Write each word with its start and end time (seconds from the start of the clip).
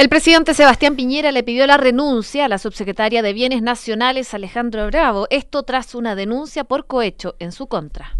El 0.00 0.08
presidente 0.08 0.54
Sebastián 0.54 0.96
Piñera 0.96 1.30
le 1.30 1.42
pidió 1.42 1.66
la 1.66 1.76
renuncia 1.76 2.46
a 2.46 2.48
la 2.48 2.56
subsecretaria 2.56 3.20
de 3.20 3.34
Bienes 3.34 3.60
Nacionales 3.60 4.32
Alejandro 4.32 4.86
Bravo, 4.86 5.26
esto 5.28 5.62
tras 5.62 5.94
una 5.94 6.14
denuncia 6.14 6.64
por 6.64 6.86
cohecho 6.86 7.36
en 7.38 7.52
su 7.52 7.66
contra. 7.66 8.16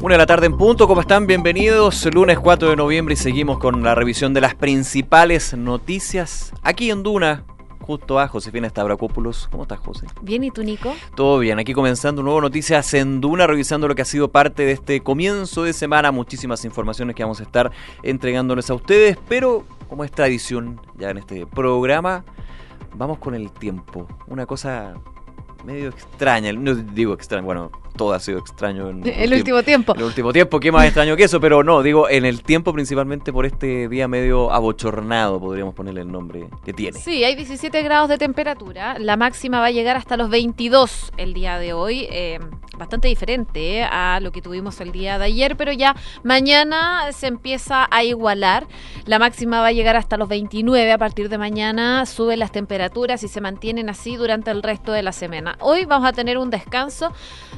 Una 0.00 0.14
de 0.14 0.18
la 0.18 0.24
tarde 0.24 0.46
en 0.46 0.56
punto, 0.56 0.88
¿cómo 0.88 1.02
están? 1.02 1.26
Bienvenidos. 1.26 2.06
Lunes 2.14 2.38
4 2.38 2.70
de 2.70 2.76
noviembre 2.76 3.12
y 3.12 3.18
seguimos 3.18 3.58
con 3.58 3.82
la 3.82 3.94
revisión 3.94 4.32
de 4.32 4.40
las 4.40 4.54
principales 4.54 5.52
noticias 5.52 6.54
aquí 6.62 6.90
en 6.90 7.02
Duna, 7.02 7.44
justo 7.88 8.20
a 8.20 8.28
Josefina 8.28 8.68
Stavrakopoulos. 8.68 9.48
¿Cómo 9.50 9.62
estás, 9.62 9.78
José? 9.78 10.06
Bien, 10.20 10.44
¿y 10.44 10.50
tú, 10.50 10.62
Nico? 10.62 10.94
Todo 11.14 11.38
bien, 11.38 11.58
aquí 11.58 11.72
comenzando 11.72 12.20
un 12.20 12.26
nuevo 12.26 12.42
Noticias 12.42 12.92
en 12.92 13.22
Duna, 13.22 13.46
revisando 13.46 13.88
lo 13.88 13.94
que 13.94 14.02
ha 14.02 14.04
sido 14.04 14.28
parte 14.28 14.66
de 14.66 14.72
este 14.72 15.00
comienzo 15.00 15.62
de 15.62 15.72
semana. 15.72 16.12
Muchísimas 16.12 16.66
informaciones 16.66 17.16
que 17.16 17.22
vamos 17.22 17.40
a 17.40 17.44
estar 17.44 17.72
entregándoles 18.02 18.68
a 18.68 18.74
ustedes, 18.74 19.16
pero 19.26 19.64
como 19.88 20.04
es 20.04 20.10
tradición 20.10 20.78
ya 20.98 21.08
en 21.08 21.16
este 21.16 21.46
programa, 21.46 22.26
vamos 22.94 23.16
con 23.20 23.34
el 23.34 23.50
tiempo. 23.52 24.06
Una 24.26 24.44
cosa 24.44 24.92
medio 25.64 25.88
extraña, 25.88 26.52
no 26.52 26.74
digo 26.74 27.14
extraña, 27.14 27.42
bueno, 27.42 27.70
todo 27.98 28.14
ha 28.14 28.20
sido 28.20 28.38
extraño 28.38 28.88
en 28.88 29.06
el, 29.06 29.34
último 29.34 29.62
tiempo. 29.62 29.92
En 29.92 30.00
el 30.00 30.06
último 30.06 30.32
tiempo, 30.32 30.58
qué 30.58 30.72
más 30.72 30.86
extraño 30.86 31.14
que 31.16 31.24
eso, 31.24 31.38
pero 31.38 31.62
no, 31.62 31.82
digo 31.82 32.08
en 32.08 32.24
el 32.24 32.42
tiempo 32.42 32.72
principalmente 32.72 33.30
por 33.30 33.44
este 33.44 33.90
día 33.90 34.08
medio 34.08 34.50
abochornado, 34.50 35.38
podríamos 35.38 35.74
ponerle 35.74 36.00
el 36.00 36.10
nombre 36.10 36.48
que 36.64 36.72
tiene. 36.72 36.98
Sí, 36.98 37.24
hay 37.24 37.34
17 37.34 37.82
grados 37.82 38.08
de 38.08 38.16
temperatura, 38.16 38.98
la 38.98 39.18
máxima 39.18 39.60
va 39.60 39.66
a 39.66 39.70
llegar 39.70 39.98
hasta 39.98 40.16
los 40.16 40.30
22 40.30 41.12
el 41.18 41.34
día 41.34 41.58
de 41.58 41.74
hoy, 41.74 42.06
eh, 42.10 42.38
bastante 42.78 43.08
diferente 43.08 43.58
eh, 43.58 43.82
a 43.82 44.20
lo 44.20 44.30
que 44.30 44.40
tuvimos 44.40 44.80
el 44.80 44.92
día 44.92 45.18
de 45.18 45.24
ayer, 45.26 45.56
pero 45.56 45.72
ya 45.72 45.96
mañana 46.22 47.12
se 47.12 47.26
empieza 47.26 47.88
a 47.90 48.04
igualar, 48.04 48.68
la 49.04 49.18
máxima 49.18 49.60
va 49.60 49.66
a 49.66 49.72
llegar 49.72 49.96
hasta 49.96 50.16
los 50.16 50.28
29, 50.28 50.92
a 50.92 50.98
partir 50.98 51.28
de 51.28 51.38
mañana 51.38 52.06
suben 52.06 52.38
las 52.38 52.52
temperaturas 52.52 53.22
y 53.24 53.28
se 53.28 53.40
mantienen 53.40 53.90
así 53.90 54.14
durante 54.16 54.52
el 54.52 54.62
resto 54.62 54.92
de 54.92 55.02
la 55.02 55.12
semana. 55.12 55.56
Hoy 55.60 55.84
vamos 55.84 56.08
a 56.08 56.12
tener 56.12 56.38
un 56.38 56.50
descanso 56.50 57.12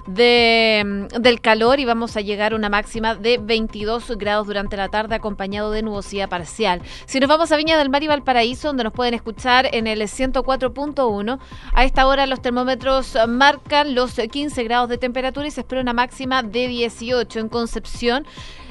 de 0.07 0.30
del 0.31 1.41
calor 1.41 1.81
y 1.81 1.85
vamos 1.85 2.17
a 2.17 2.21
llegar 2.21 2.53
a 2.53 2.57
una 2.57 2.69
máxima 2.69 3.15
de 3.15 3.39
22 3.39 4.17
grados 4.17 4.47
durante 4.47 4.77
la 4.77 4.89
tarde 4.89 5.15
acompañado 5.15 5.71
de 5.71 5.83
nubosidad 5.83 6.29
parcial. 6.29 6.83
Si 7.07 7.21
nos 7.21 7.29
vamos 7.29 7.53
a 7.53 7.57
Viña 7.57 7.79
del 7.79 7.91
Mar 7.91 8.03
y 8.03 8.09
Valparaíso, 8.09 8.69
donde 8.69 8.85
nos 8.85 8.93
pueden 8.93 9.15
escuchar 9.15 9.69
en 9.73 9.87
el 9.87 10.01
104.1, 10.01 11.39
a 11.73 11.85
esta 11.85 12.07
hora 12.07 12.27
los 12.27 12.41
termómetros 12.41 13.17
marcan 13.29 13.95
los 13.95 14.15
15 14.15 14.65
grados 14.65 14.89
de 14.89 14.99
temperatura 14.99 15.47
y 15.47 15.51
se 15.51 15.61
espera 15.61 15.81
una 15.81 15.93
máxima 15.93 16.43
de 16.43 16.69
18 16.69 17.39
en 17.39 17.49
Concepción. 17.49 18.27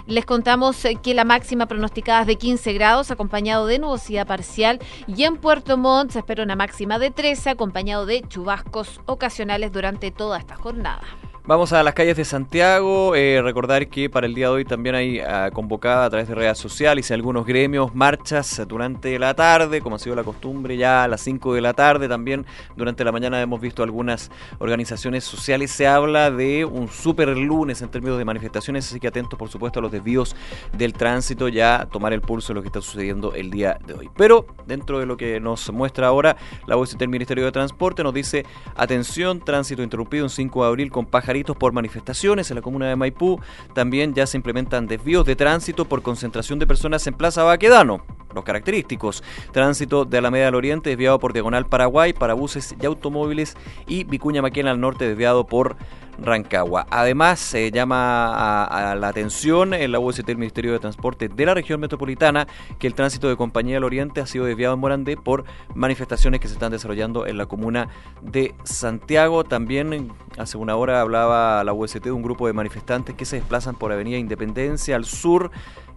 Les 0.09 0.25
contamos 0.25 0.87
que 1.03 1.13
la 1.13 1.23
máxima 1.23 1.67
pronosticada 1.67 2.21
es 2.21 2.27
de 2.27 2.35
15 2.35 2.73
grados, 2.73 3.11
acompañado 3.11 3.67
de 3.67 3.77
nubosidad 3.77 4.25
parcial. 4.25 4.79
Y 5.05 5.23
en 5.23 5.37
Puerto 5.37 5.77
Montt 5.77 6.13
se 6.13 6.19
espera 6.19 6.41
una 6.41 6.55
máxima 6.55 6.97
de 6.97 7.11
13, 7.11 7.51
acompañado 7.51 8.07
de 8.07 8.23
chubascos 8.27 9.01
ocasionales 9.05 9.71
durante 9.71 10.09
toda 10.09 10.39
esta 10.39 10.55
jornada. 10.55 11.03
Vamos 11.49 11.73
a 11.73 11.81
las 11.81 11.95
calles 11.95 12.15
de 12.15 12.25
Santiago. 12.25 13.15
Eh, 13.15 13.41
recordar 13.41 13.87
que 13.87 14.07
para 14.07 14.27
el 14.27 14.35
día 14.35 14.49
de 14.49 14.53
hoy 14.53 14.65
también 14.65 14.93
hay 14.93 15.19
ah, 15.19 15.49
convocada 15.51 16.05
a 16.05 16.09
través 16.11 16.27
de 16.27 16.35
redes 16.35 16.59
sociales 16.59 17.09
y 17.09 17.13
algunos 17.15 17.43
gremios 17.43 17.95
marchas 17.95 18.61
durante 18.67 19.17
la 19.17 19.33
tarde, 19.33 19.81
como 19.81 19.95
ha 19.95 19.99
sido 19.99 20.15
la 20.15 20.23
costumbre 20.23 20.77
ya 20.77 21.03
a 21.03 21.07
las 21.07 21.21
5 21.21 21.55
de 21.55 21.61
la 21.61 21.73
tarde. 21.73 22.07
También 22.07 22.45
durante 22.75 23.03
la 23.03 23.11
mañana 23.11 23.41
hemos 23.41 23.59
visto 23.59 23.81
algunas 23.81 24.29
organizaciones 24.59 25.23
sociales. 25.23 25.71
Se 25.71 25.87
habla 25.87 26.29
de 26.29 26.65
un 26.65 26.87
super 26.87 27.29
lunes 27.35 27.81
en 27.81 27.89
términos 27.89 28.19
de 28.19 28.25
manifestaciones, 28.25 28.87
así 28.87 28.99
que 28.99 29.07
atentos 29.07 29.39
por 29.39 29.49
supuesto 29.49 29.79
a 29.79 29.81
los 29.81 29.91
desvíos 29.91 30.35
del 30.77 30.93
tránsito, 30.93 31.47
ya 31.47 31.87
tomar 31.91 32.13
el 32.13 32.21
pulso 32.21 32.49
de 32.49 32.57
lo 32.57 32.61
que 32.61 32.67
está 32.67 32.81
sucediendo 32.81 33.33
el 33.33 33.49
día 33.49 33.79
de 33.87 33.95
hoy. 33.95 34.09
Pero 34.15 34.45
dentro 34.67 34.99
de 34.99 35.07
lo 35.07 35.17
que 35.17 35.39
nos 35.39 35.71
muestra 35.71 36.05
ahora 36.05 36.37
la 36.67 36.75
voz 36.75 36.95
del 36.95 37.09
Ministerio 37.09 37.43
de 37.43 37.51
Transporte, 37.51 38.03
nos 38.03 38.13
dice 38.13 38.45
atención, 38.75 39.39
tránsito 39.39 39.81
interrumpido 39.81 40.25
en 40.25 40.29
5 40.29 40.61
de 40.61 40.67
abril 40.67 40.91
con 40.91 41.07
pajarillos 41.07 41.38
por 41.43 41.73
manifestaciones 41.73 42.51
en 42.51 42.55
la 42.55 42.61
comuna 42.61 42.87
de 42.87 42.95
Maipú. 42.95 43.39
También 43.73 44.13
ya 44.13 44.27
se 44.27 44.37
implementan 44.37 44.87
desvíos 44.87 45.25
de 45.25 45.35
tránsito 45.35 45.85
por 45.85 46.01
concentración 46.01 46.59
de 46.59 46.67
personas 46.67 47.05
en 47.07 47.13
Plaza 47.13 47.43
Baquedano. 47.43 48.03
Los 48.33 48.43
característicos: 48.43 49.23
tránsito 49.51 50.05
de 50.05 50.19
Alameda 50.19 50.49
al 50.49 50.55
Oriente 50.55 50.89
desviado 50.91 51.17
por 51.19 51.33
Diagonal 51.33 51.65
Paraguay 51.65 52.13
para 52.13 52.35
buses 52.35 52.75
y 52.79 52.85
automóviles 52.85 53.57
y 53.87 54.03
Vicuña 54.03 54.41
Maquena 54.41 54.71
al 54.71 54.79
norte 54.79 55.07
desviado 55.07 55.47
por 55.47 55.77
Rancagua. 56.21 56.85
Además, 56.89 57.39
se 57.39 57.71
llama 57.71 58.65
a, 58.65 58.95
la 58.95 59.07
atención 59.07 59.73
en 59.73 59.91
la 59.91 59.99
UST 59.99 60.25
del 60.25 60.37
Ministerio 60.37 60.71
de 60.71 60.79
Transporte 60.79 61.27
de 61.27 61.45
la 61.45 61.53
región 61.53 61.79
metropolitana 61.79 62.47
que 62.77 62.87
el 62.87 62.93
tránsito 62.93 63.29
de 63.29 63.35
Compañía 63.35 63.75
del 63.75 63.83
Oriente 63.83 64.21
ha 64.21 64.25
sido 64.25 64.45
desviado 64.45 64.73
en 64.73 64.79
Morandé 64.79 65.17
por 65.17 65.45
manifestaciones 65.75 66.39
que 66.39 66.47
se 66.47 66.53
están 66.53 66.71
desarrollando 66.71 67.25
en 67.27 67.37
la 67.37 67.45
comuna 67.45 67.89
de 68.21 68.55
Santiago. 68.63 69.43
También 69.43 70.11
hace 70.37 70.57
una 70.57 70.75
hora 70.75 71.01
hablaba 71.01 71.63
la 71.63 71.73
UST 71.73 72.03
de 72.03 72.11
un 72.11 72.21
grupo 72.21 72.47
de 72.47 72.53
manifestantes 72.53 73.15
que 73.15 73.25
se 73.25 73.37
desplazan 73.37 73.75
por 73.75 73.91
Avenida 73.91 74.17
Independencia 74.17 74.95
al 74.95 75.05
sur 75.05 75.51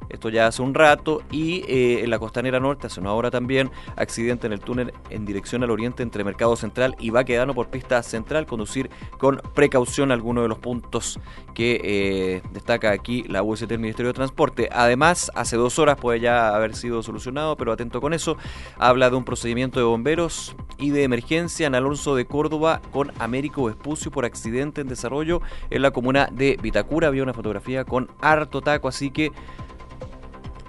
esto 0.08 0.28
ya 0.28 0.46
hace 0.46 0.62
un 0.62 0.74
rato, 0.74 1.22
y 1.30 1.64
eh, 1.68 2.04
en 2.04 2.10
la 2.10 2.18
costanera 2.18 2.60
norte, 2.60 2.86
hace 2.86 3.00
una 3.00 3.12
hora 3.12 3.30
también, 3.30 3.70
accidente 3.96 4.46
en 4.46 4.52
el 4.52 4.60
túnel 4.60 4.92
en 5.10 5.24
dirección 5.24 5.62
al 5.62 5.70
oriente 5.70 6.02
entre 6.02 6.24
Mercado 6.24 6.56
Central 6.56 6.96
y 6.98 7.10
Baquedano 7.10 7.54
por 7.54 7.68
pista 7.68 8.02
central, 8.02 8.46
conducir 8.46 8.90
con 9.18 9.40
precaución 9.54 10.12
algunos 10.12 10.44
de 10.44 10.48
los 10.48 10.58
puntos 10.58 11.18
que 11.54 11.80
eh, 11.82 12.42
destaca 12.52 12.90
aquí 12.90 13.24
la 13.28 13.42
UST 13.42 13.66
del 13.66 13.78
Ministerio 13.78 14.08
de 14.08 14.14
Transporte. 14.14 14.68
Además, 14.72 15.30
hace 15.34 15.56
dos 15.56 15.78
horas 15.78 15.96
puede 15.98 16.20
ya 16.20 16.54
haber 16.54 16.74
sido 16.74 17.02
solucionado, 17.02 17.56
pero 17.56 17.72
atento 17.72 18.00
con 18.00 18.12
eso, 18.12 18.36
habla 18.78 19.10
de 19.10 19.16
un 19.16 19.24
procedimiento 19.24 19.78
de 19.78 19.84
bomberos 19.84 20.56
y 20.78 20.90
de 20.90 21.04
emergencia 21.04 21.66
en 21.66 21.74
Alonso 21.74 22.14
de 22.14 22.26
Córdoba 22.26 22.80
con 22.90 23.12
Américo 23.18 23.68
Espucio 23.68 24.10
por 24.10 24.24
accidente 24.24 24.80
en 24.80 24.88
desarrollo 24.88 25.40
en 25.70 25.82
la 25.82 25.90
comuna 25.90 26.28
de 26.32 26.58
Vitacura. 26.60 27.08
Había 27.08 27.22
una 27.22 27.34
fotografía 27.34 27.84
con 27.84 28.08
harto 28.20 28.60
taco, 28.60 28.88
así 28.88 29.10
que 29.10 29.32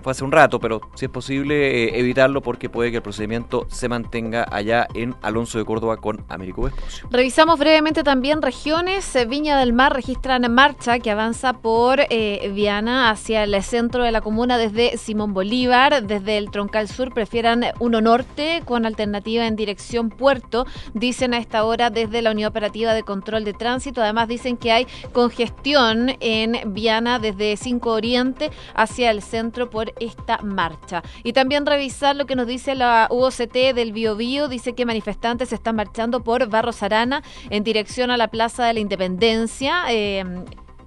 fue 0.03 0.11
hace 0.11 0.23
un 0.23 0.31
rato, 0.31 0.59
pero 0.59 0.81
si 0.95 1.05
es 1.05 1.11
posible 1.11 1.85
eh, 1.85 1.99
evitarlo 1.99 2.41
porque 2.41 2.69
puede 2.69 2.91
que 2.91 2.97
el 2.97 3.03
procedimiento 3.03 3.65
se 3.69 3.87
mantenga 3.87 4.45
allá 4.51 4.87
en 4.93 5.15
Alonso 5.21 5.57
de 5.57 5.65
Córdoba 5.65 5.97
con 5.97 6.23
Américo 6.27 6.63
Vespucio. 6.63 7.07
Revisamos 7.09 7.57
brevemente 7.57 8.03
también 8.03 8.41
regiones. 8.41 9.15
Eh, 9.15 9.25
Viña 9.25 9.57
del 9.57 9.73
Mar 9.73 9.93
registran 9.93 10.43
marcha 10.53 10.99
que 10.99 11.09
avanza 11.09 11.53
por 11.53 12.01
eh, 12.09 12.51
Viana 12.53 13.09
hacia 13.09 13.43
el 13.43 13.63
centro 13.63 14.03
de 14.03 14.11
la 14.11 14.21
comuna 14.21 14.57
desde 14.57 14.97
Simón 14.97 15.33
Bolívar, 15.33 16.05
desde 16.05 16.37
el 16.37 16.51
Troncal 16.51 16.89
Sur 16.89 17.13
prefieran 17.13 17.63
uno 17.79 18.01
norte 18.01 18.61
con 18.65 18.85
alternativa 18.85 19.47
en 19.47 19.55
dirección 19.55 20.09
puerto, 20.09 20.65
dicen 20.93 21.33
a 21.33 21.37
esta 21.37 21.63
hora 21.63 21.89
desde 21.89 22.21
la 22.21 22.31
Unidad 22.31 22.49
Operativa 22.49 22.93
de 22.93 23.03
Control 23.03 23.45
de 23.45 23.53
Tránsito. 23.53 24.01
Además 24.01 24.27
dicen 24.27 24.57
que 24.57 24.71
hay 24.73 24.87
congestión 25.13 26.17
en 26.19 26.73
Viana 26.73 27.19
desde 27.19 27.55
5 27.55 27.89
Oriente 27.89 28.51
hacia 28.75 29.09
el 29.09 29.21
centro 29.21 29.69
por 29.69 29.92
esta 29.99 30.39
marcha. 30.39 31.03
Y 31.23 31.33
también 31.33 31.65
revisar 31.65 32.15
lo 32.15 32.25
que 32.25 32.35
nos 32.35 32.47
dice 32.47 32.75
la 32.75 33.07
UOCT 33.09 33.73
del 33.75 33.91
Biobío, 33.91 34.47
dice 34.47 34.73
que 34.73 34.85
manifestantes 34.85 35.53
están 35.53 35.75
marchando 35.75 36.23
por 36.23 36.47
Barros 36.47 36.83
Arana 36.83 37.23
en 37.49 37.63
dirección 37.63 38.11
a 38.11 38.17
la 38.17 38.27
Plaza 38.27 38.65
de 38.65 38.73
la 38.73 38.79
Independencia. 38.79 39.83
Eh, 39.89 40.23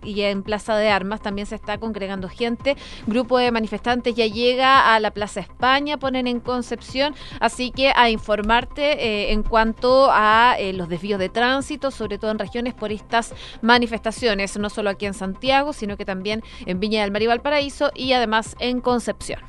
y 0.06 0.22
en 0.22 0.42
Plaza 0.42 0.76
de 0.76 0.88
Armas 0.88 1.20
también 1.20 1.46
se 1.46 1.54
está 1.54 1.78
congregando 1.78 2.28
gente. 2.28 2.76
Grupo 3.06 3.38
de 3.38 3.50
manifestantes 3.50 4.14
ya 4.14 4.26
llega 4.26 4.94
a 4.94 5.00
la 5.00 5.10
Plaza 5.10 5.40
España, 5.40 5.98
ponen 5.98 6.26
en 6.26 6.40
Concepción, 6.40 7.14
así 7.40 7.70
que 7.70 7.92
a 7.94 8.08
informarte 8.10 8.92
eh, 9.04 9.32
en 9.32 9.42
cuanto 9.42 10.08
a 10.10 10.56
eh, 10.58 10.72
los 10.72 10.88
desvíos 10.88 11.18
de 11.18 11.28
tránsito, 11.28 11.90
sobre 11.90 12.18
todo 12.18 12.30
en 12.30 12.38
regiones 12.38 12.74
por 12.74 12.92
estas 12.92 13.34
manifestaciones, 13.62 14.56
no 14.58 14.70
solo 14.70 14.90
aquí 14.90 15.06
en 15.06 15.14
Santiago, 15.14 15.72
sino 15.72 15.96
que 15.96 16.04
también 16.04 16.42
en 16.64 16.80
Viña 16.80 17.02
del 17.02 17.10
Mar 17.10 17.22
y 17.22 17.26
Valparaíso 17.26 17.90
y 17.94 18.12
además 18.12 18.56
en 18.60 18.80
Concepción. 18.80 19.40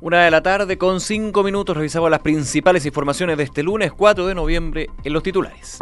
Una 0.00 0.24
de 0.24 0.30
la 0.30 0.42
tarde 0.42 0.76
con 0.76 1.00
cinco 1.00 1.42
minutos 1.42 1.76
revisamos 1.76 2.10
las 2.10 2.20
principales 2.20 2.84
informaciones 2.84 3.38
de 3.38 3.44
este 3.44 3.62
lunes 3.62 3.92
4 3.92 4.26
de 4.26 4.34
noviembre 4.34 4.90
en 5.02 5.12
los 5.12 5.22
titulares. 5.22 5.78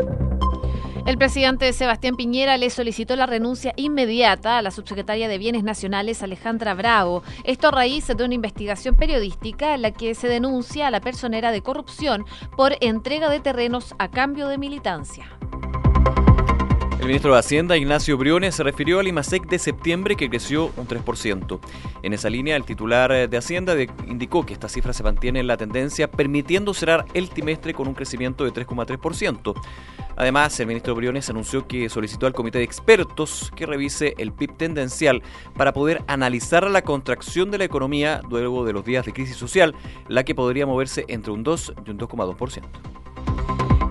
El 1.07 1.19
presidente 1.19 1.71
Sebastián 1.75 2.17
Piñera 2.17 2.57
le 2.57 2.71
solicitó 2.71 3.15
la 3.15 3.27
renuncia 3.27 3.75
inmediata 3.77 4.57
a 4.57 4.63
la 4.63 4.71
subsecretaria 4.71 5.29
de 5.29 5.37
Bienes 5.37 5.63
Nacionales 5.63 6.23
Alejandra 6.23 6.73
Bravo. 6.73 7.23
Esto 7.45 7.69
a 7.69 7.73
raíz 7.73 8.07
de 8.07 8.25
una 8.25 8.33
investigación 8.33 8.95
periodística 8.95 9.75
en 9.75 9.83
la 9.83 9.91
que 9.91 10.15
se 10.15 10.29
denuncia 10.29 10.87
a 10.87 10.91
la 10.91 11.03
personera 11.03 11.53
de 11.53 11.61
corrupción 11.61 12.25
por 12.57 12.79
entrega 12.81 13.29
de 13.29 13.41
terrenos 13.41 13.95
a 13.99 14.11
cambio 14.11 14.49
de 14.49 14.57
militancia. 14.57 15.27
El 17.05 17.09
ministro 17.09 17.35
de 17.35 17.39
Hacienda, 17.39 17.77
Ignacio 17.77 18.17
Briones, 18.17 18.55
se 18.55 18.63
refirió 18.63 18.99
al 18.99 19.07
IMASEC 19.07 19.47
de 19.47 19.59
septiembre 19.59 20.17
que 20.17 20.31
creció 20.31 20.73
un 20.75 20.89
3%. 20.89 21.61
En 22.03 22.15
esa 22.15 22.31
línea, 22.31 22.57
el 22.57 22.65
titular 22.65 23.29
de 23.29 23.37
Hacienda 23.37 23.77
indicó 24.09 24.47
que 24.47 24.55
esta 24.55 24.71
cifra 24.71 24.95
se 24.95 25.03
mantiene 25.03 25.41
en 25.41 25.47
la 25.47 25.59
tendencia, 25.59 26.11
permitiendo 26.11 26.73
cerrar 26.73 27.05
el 27.13 27.29
trimestre 27.29 27.75
con 27.75 27.89
un 27.89 27.95
crecimiento 27.95 28.45
de 28.45 28.55
3,3%. 28.55 29.53
Además, 30.17 30.59
el 30.61 30.67
ministro 30.67 30.95
Briones 30.95 31.29
anunció 31.29 31.69
que 31.69 31.91
solicitó 31.91 32.25
al 32.27 32.33
comité 32.33 32.57
de 32.57 32.65
expertos 32.65 33.53
que 33.55 33.67
revise 33.67 34.15
el 34.17 34.33
PIB 34.33 34.57
tendencial 34.57 35.23
para 35.59 35.75
poder 35.75 36.03
analizar 36.07 36.71
la 36.71 36.81
contracción 36.81 37.51
de 37.51 37.59
la 37.59 37.65
economía 37.65 38.23
luego 38.31 38.65
de 38.65 38.73
los 38.73 38.83
días 38.83 39.05
de 39.05 39.13
crisis 39.13 39.37
social, 39.37 39.75
la 40.09 40.25
que 40.25 40.35
podría 40.35 40.65
moverse 40.65 41.05
entre 41.09 41.33
un 41.33 41.43
2 41.43 41.75
y 41.85 41.91
un 41.91 41.99
2,2%. 41.99 42.63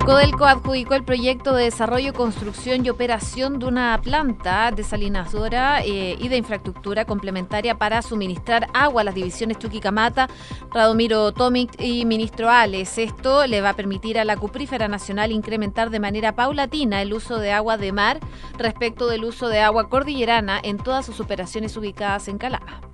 Codelco 0.06 0.44
adjudicó 0.44 0.96
el 0.96 1.06
proyecto 1.06 1.54
de 1.54 1.64
desarrollo, 1.64 2.14
construcción 2.14 2.86
y 2.86 2.90
operación 2.90 3.58
de 3.58 3.68
una 3.68 4.02
planta 4.04 4.70
desalinadora 4.72 5.82
eh, 5.82 6.18
y 6.20 6.28
de 6.28 6.36
infraestructura 6.36 7.06
complementaria 7.06 7.76
para 7.76 8.02
suministrar 8.02 8.68
agua 8.74 9.02
a 9.02 9.04
las 9.06 9.16
divisiones 9.16 9.60
Chuquicamata, 9.60 10.28
Radomiro 10.74 11.32
Tomic 11.32 11.80
y 11.80 12.04
Ministro 12.04 12.50
Ales. 12.50 12.98
Esto 12.98 13.48
le 13.48 13.62
va 13.62 13.70
a 13.70 13.76
permitir 13.78 14.20
a 14.20 14.26
la 14.26 14.36
Cuprífera 14.36 14.90
Nacional 14.90 15.32
incrementar 15.32 15.90
de 15.90 16.02
manera 16.02 16.36
paulatina 16.36 17.02
el 17.02 17.14
uso 17.14 17.40
de 17.40 17.54
agua 17.54 17.78
de 17.78 17.94
mar 17.94 18.20
respecto 18.58 19.08
del 19.08 19.24
uso 19.24 19.48
de 19.48 19.62
agua 19.62 19.88
cordillerana 19.88 20.60
en 20.62 20.80
todas 20.80 21.06
sus 21.06 21.22
operaciones 21.22 21.78
ubicadas 21.78 22.28
en 22.28 22.38
Calama. 22.38 22.93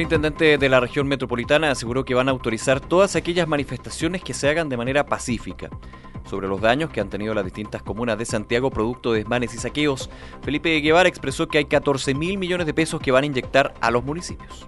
El 0.00 0.04
intendente 0.04 0.56
de 0.56 0.68
la 0.70 0.80
región 0.80 1.06
metropolitana 1.06 1.70
aseguró 1.70 2.06
que 2.06 2.14
van 2.14 2.28
a 2.28 2.30
autorizar 2.30 2.80
todas 2.80 3.16
aquellas 3.16 3.46
manifestaciones 3.46 4.24
que 4.24 4.32
se 4.32 4.48
hagan 4.48 4.70
de 4.70 4.78
manera 4.78 5.04
pacífica. 5.04 5.68
Sobre 6.24 6.48
los 6.48 6.62
daños 6.62 6.88
que 6.88 7.02
han 7.02 7.10
tenido 7.10 7.34
las 7.34 7.44
distintas 7.44 7.82
comunas 7.82 8.16
de 8.16 8.24
Santiago 8.24 8.70
producto 8.70 9.12
de 9.12 9.18
desmanes 9.18 9.52
y 9.52 9.58
saqueos, 9.58 10.08
Felipe 10.40 10.74
Guevara 10.80 11.06
expresó 11.06 11.48
que 11.48 11.58
hay 11.58 11.66
14 11.66 12.14
mil 12.14 12.38
millones 12.38 12.66
de 12.66 12.72
pesos 12.72 12.98
que 12.98 13.12
van 13.12 13.24
a 13.24 13.26
inyectar 13.26 13.74
a 13.82 13.90
los 13.90 14.02
municipios. 14.02 14.66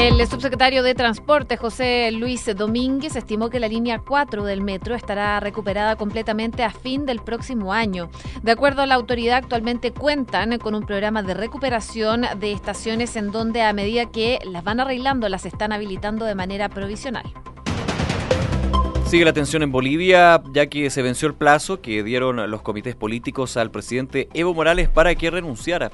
El 0.00 0.26
subsecretario 0.26 0.82
de 0.82 0.94
Transporte, 0.94 1.58
José 1.58 2.10
Luis 2.10 2.46
Domínguez, 2.56 3.16
estimó 3.16 3.50
que 3.50 3.60
la 3.60 3.68
línea 3.68 3.98
4 3.98 4.44
del 4.44 4.62
metro 4.62 4.94
estará 4.94 5.38
recuperada 5.40 5.96
completamente 5.96 6.64
a 6.64 6.70
fin 6.70 7.04
del 7.04 7.20
próximo 7.20 7.74
año. 7.74 8.08
De 8.42 8.50
acuerdo 8.50 8.80
a 8.80 8.86
la 8.86 8.94
autoridad, 8.94 9.36
actualmente 9.36 9.92
cuentan 9.92 10.56
con 10.56 10.74
un 10.74 10.86
programa 10.86 11.22
de 11.22 11.34
recuperación 11.34 12.24
de 12.38 12.50
estaciones 12.52 13.14
en 13.16 13.30
donde 13.30 13.60
a 13.60 13.74
medida 13.74 14.10
que 14.10 14.38
las 14.50 14.64
van 14.64 14.80
arreglando, 14.80 15.28
las 15.28 15.44
están 15.44 15.70
habilitando 15.70 16.24
de 16.24 16.34
manera 16.34 16.70
provisional. 16.70 17.30
Sigue 19.04 19.26
la 19.26 19.34
tensión 19.34 19.62
en 19.62 19.70
Bolivia, 19.70 20.42
ya 20.54 20.66
que 20.68 20.88
se 20.88 21.02
venció 21.02 21.28
el 21.28 21.34
plazo 21.34 21.82
que 21.82 22.02
dieron 22.02 22.50
los 22.50 22.62
comités 22.62 22.96
políticos 22.96 23.58
al 23.58 23.70
presidente 23.70 24.30
Evo 24.32 24.54
Morales 24.54 24.88
para 24.88 25.14
que 25.14 25.30
renunciara. 25.30 25.90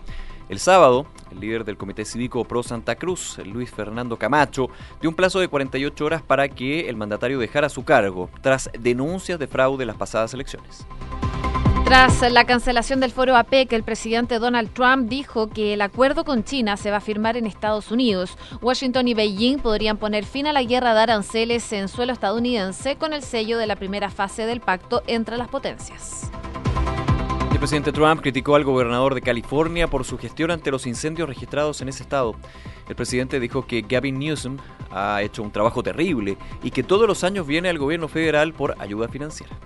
El 0.49 0.61
sábado, 0.61 1.07
el 1.31 1.41
líder 1.41 1.65
del 1.65 1.77
Comité 1.77 2.05
Cívico 2.05 2.45
Pro 2.45 2.63
Santa 2.63 2.97
Cruz, 2.97 3.39
Luis 3.45 3.71
Fernando 3.71 4.17
Camacho, 4.17 4.69
dio 5.01 5.11
un 5.11 5.17
plazo 5.17 5.41
de 5.41 5.49
48 5.49 6.05
horas 6.05 6.23
para 6.23 6.49
que 6.49 6.89
el 6.89 6.97
mandatario 6.97 7.39
dejara 7.39 7.69
su 7.69 7.85
cargo, 7.85 8.31
tras 8.41 8.71
denuncias 8.79 9.39
de 9.39 9.47
fraude 9.47 9.83
en 9.85 9.89
las 9.89 9.97
pasadas 9.97 10.35
elecciones. 10.35 10.87
Tras 11.87 12.21
la 12.33 12.45
cancelación 12.45 12.99
del 12.99 13.13
foro 13.13 13.37
APEC, 13.37 13.73
el 13.73 13.85
presidente 13.85 14.41
Donald 14.41 14.73
Trump 14.73 15.09
dijo 15.09 15.51
que 15.51 15.73
el 15.73 15.81
acuerdo 15.81 16.25
con 16.25 16.43
China 16.43 16.77
se 16.77 16.91
va 16.91 16.97
a 16.97 17.01
firmar 17.01 17.37
en 17.37 17.47
Estados 17.47 17.93
Unidos. 17.93 18.37
Washington 18.61 19.07
y 19.07 19.15
Beijing 19.15 19.61
podrían 19.61 19.97
poner 19.97 20.25
fin 20.25 20.49
a 20.49 20.53
la 20.53 20.65
guerra 20.65 20.95
de 20.95 21.01
aranceles 21.03 21.73
en 21.73 21.87
suelo 21.87 22.13
estadounidense 22.13 22.97
con 22.97 23.13
el 23.13 23.23
sello 23.23 23.57
de 23.57 23.69
la 23.69 23.77
primera 23.77 24.11
fase 24.11 24.47
del 24.47 24.61
pacto 24.61 25.05
entre 25.07 25.37
las 25.37 25.47
potencias. 25.47 26.29
El 27.57 27.61
presidente 27.61 27.91
Trump 27.91 28.21
criticó 28.21 28.55
al 28.55 28.65
gobernador 28.65 29.15
de 29.15 29.23
California 29.23 29.89
por 29.89 30.05
su 30.05 30.19
gestión 30.19 30.51
ante 30.51 30.71
los 30.71 30.87
incendios 30.87 31.27
registrados 31.27 31.81
en 31.81 31.89
ese 31.89 32.03
estado. 32.03 32.35
El 32.87 32.95
presidente 32.97 33.41
dijo 33.41 33.67
que 33.67 33.81
Gavin 33.81 34.19
Newsom 34.19 34.59
ha 34.91 35.23
hecho 35.23 35.43
un 35.43 35.51
trabajo 35.51 35.83
terrible 35.83 36.37
y 36.63 36.71
que 36.71 36.83
todos 36.83 37.09
los 37.09 37.25
años 37.25 37.47
viene 37.47 37.71
al 37.71 37.79
gobierno 37.79 38.09
federal 38.09 38.53
por 38.53 38.77
ayuda 38.79 39.09
financiera. 39.09 39.57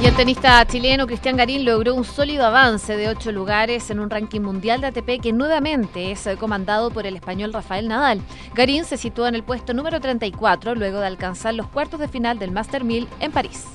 Y 0.00 0.06
el 0.06 0.14
tenista 0.14 0.64
chileno 0.64 1.08
Cristian 1.08 1.36
Garín 1.36 1.64
logró 1.64 1.92
un 1.92 2.04
sólido 2.04 2.46
avance 2.46 2.96
de 2.96 3.08
ocho 3.08 3.32
lugares 3.32 3.90
en 3.90 3.98
un 3.98 4.08
ranking 4.08 4.40
mundial 4.40 4.80
de 4.80 4.86
ATP 4.86 5.20
que 5.20 5.32
nuevamente 5.32 6.12
es 6.12 6.28
comandado 6.38 6.92
por 6.92 7.04
el 7.04 7.16
español 7.16 7.52
Rafael 7.52 7.88
Nadal. 7.88 8.20
Garín 8.54 8.84
se 8.84 8.96
situó 8.96 9.26
en 9.26 9.34
el 9.34 9.42
puesto 9.42 9.74
número 9.74 10.00
34 10.00 10.76
luego 10.76 11.00
de 11.00 11.06
alcanzar 11.08 11.52
los 11.54 11.66
cuartos 11.66 11.98
de 11.98 12.06
final 12.06 12.38
del 12.38 12.52
Master 12.52 12.84
1000 12.84 13.08
en 13.18 13.32
París. 13.32 13.66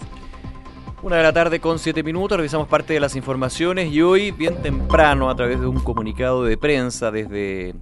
Una 1.02 1.16
de 1.16 1.24
la 1.24 1.32
tarde 1.32 1.62
con 1.62 1.80
siete 1.80 2.04
minutos, 2.04 2.38
revisamos 2.38 2.68
parte 2.68 2.94
de 2.94 3.00
las 3.00 3.16
informaciones 3.16 3.90
y 3.90 4.02
hoy, 4.02 4.32
bien 4.32 4.62
temprano, 4.62 5.30
a 5.30 5.36
través 5.36 5.62
de 5.62 5.66
un 5.66 5.80
comunicado 5.80 6.44
de 6.44 6.58
prensa 6.58 7.10
desde 7.10 7.74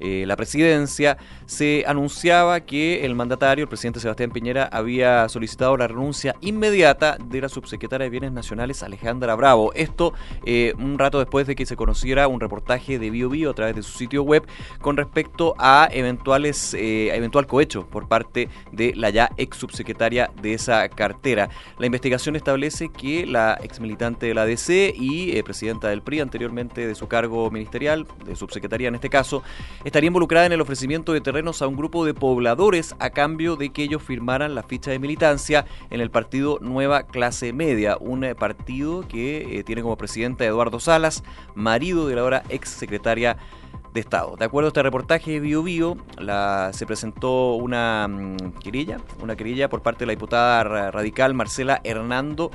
eh, 0.00 0.24
la 0.26 0.36
presidencia, 0.36 1.18
se 1.46 1.84
anunciaba 1.86 2.60
que 2.60 3.04
el 3.04 3.14
mandatario, 3.14 3.64
el 3.64 3.68
presidente 3.68 4.00
Sebastián 4.00 4.30
Piñera, 4.30 4.68
había 4.70 5.28
solicitado 5.28 5.76
la 5.76 5.88
renuncia 5.88 6.34
inmediata 6.40 7.18
de 7.22 7.40
la 7.40 7.48
subsecretaria 7.48 8.04
de 8.04 8.10
Bienes 8.10 8.32
Nacionales, 8.32 8.82
Alejandra 8.82 9.34
Bravo. 9.34 9.72
Esto 9.74 10.12
eh, 10.44 10.74
un 10.78 10.98
rato 10.98 11.18
después 11.18 11.46
de 11.46 11.56
que 11.56 11.66
se 11.66 11.76
conociera 11.76 12.28
un 12.28 12.40
reportaje 12.40 12.98
de 12.98 13.10
BioBio 13.10 13.28
Bio 13.28 13.50
a 13.50 13.54
través 13.54 13.76
de 13.76 13.82
su 13.82 13.98
sitio 13.98 14.22
web 14.22 14.46
con 14.80 14.96
respecto 14.96 15.54
a 15.58 15.88
eventuales 15.92 16.74
eh, 16.74 17.14
eventual 17.14 17.46
cohecho 17.46 17.86
por 17.86 18.08
parte 18.08 18.48
de 18.72 18.94
la 18.94 19.10
ya 19.10 19.30
ex 19.36 19.56
subsecretaria 19.56 20.30
de 20.40 20.54
esa 20.54 20.88
cartera. 20.88 21.50
La 21.78 21.86
investigación 21.86 22.36
establece 22.36 22.88
que 22.88 23.26
la 23.26 23.58
ex 23.62 23.80
militante 23.80 24.26
de 24.26 24.34
la 24.34 24.46
DC 24.46 24.94
y 24.96 25.42
presidenta 25.42 25.88
del 25.88 26.02
PRI 26.02 26.20
anteriormente 26.20 26.86
de 26.86 26.94
su 26.94 27.08
cargo 27.08 27.50
ministerial, 27.50 28.06
de 28.24 28.36
subsecretaría 28.36 28.88
en 28.88 28.94
este 28.94 29.10
caso, 29.10 29.42
estaría 29.88 30.08
involucrada 30.08 30.44
en 30.44 30.52
el 30.52 30.60
ofrecimiento 30.60 31.14
de 31.14 31.22
terrenos 31.22 31.62
a 31.62 31.66
un 31.66 31.74
grupo 31.74 32.04
de 32.04 32.12
pobladores 32.12 32.94
a 32.98 33.08
cambio 33.08 33.56
de 33.56 33.70
que 33.70 33.82
ellos 33.82 34.02
firmaran 34.02 34.54
la 34.54 34.62
ficha 34.62 34.90
de 34.90 34.98
militancia 34.98 35.64
en 35.88 36.02
el 36.02 36.10
partido 36.10 36.58
Nueva 36.60 37.04
Clase 37.04 37.54
Media, 37.54 37.96
un 37.98 38.22
eh, 38.22 38.34
partido 38.34 39.08
que 39.08 39.58
eh, 39.58 39.64
tiene 39.64 39.80
como 39.80 39.96
presidenta 39.96 40.44
Eduardo 40.44 40.78
Salas, 40.78 41.24
marido 41.54 42.06
de 42.06 42.16
la 42.16 42.20
ahora 42.20 42.42
ex 42.50 42.68
secretaria 42.68 43.38
de 43.94 44.00
Estado. 44.00 44.36
De 44.36 44.44
acuerdo 44.44 44.66
a 44.66 44.70
este 44.70 44.82
reportaje 44.82 45.40
de 45.40 45.62
Bio, 45.62 45.96
la, 46.18 46.70
se 46.74 46.84
presentó 46.84 47.54
una 47.54 48.08
mm, 48.08 48.58
querella, 48.62 48.98
una 49.22 49.36
querella 49.36 49.70
por 49.70 49.80
parte 49.80 50.00
de 50.00 50.06
la 50.08 50.12
diputada 50.12 50.90
radical 50.90 51.32
Marcela 51.32 51.80
Hernando 51.82 52.50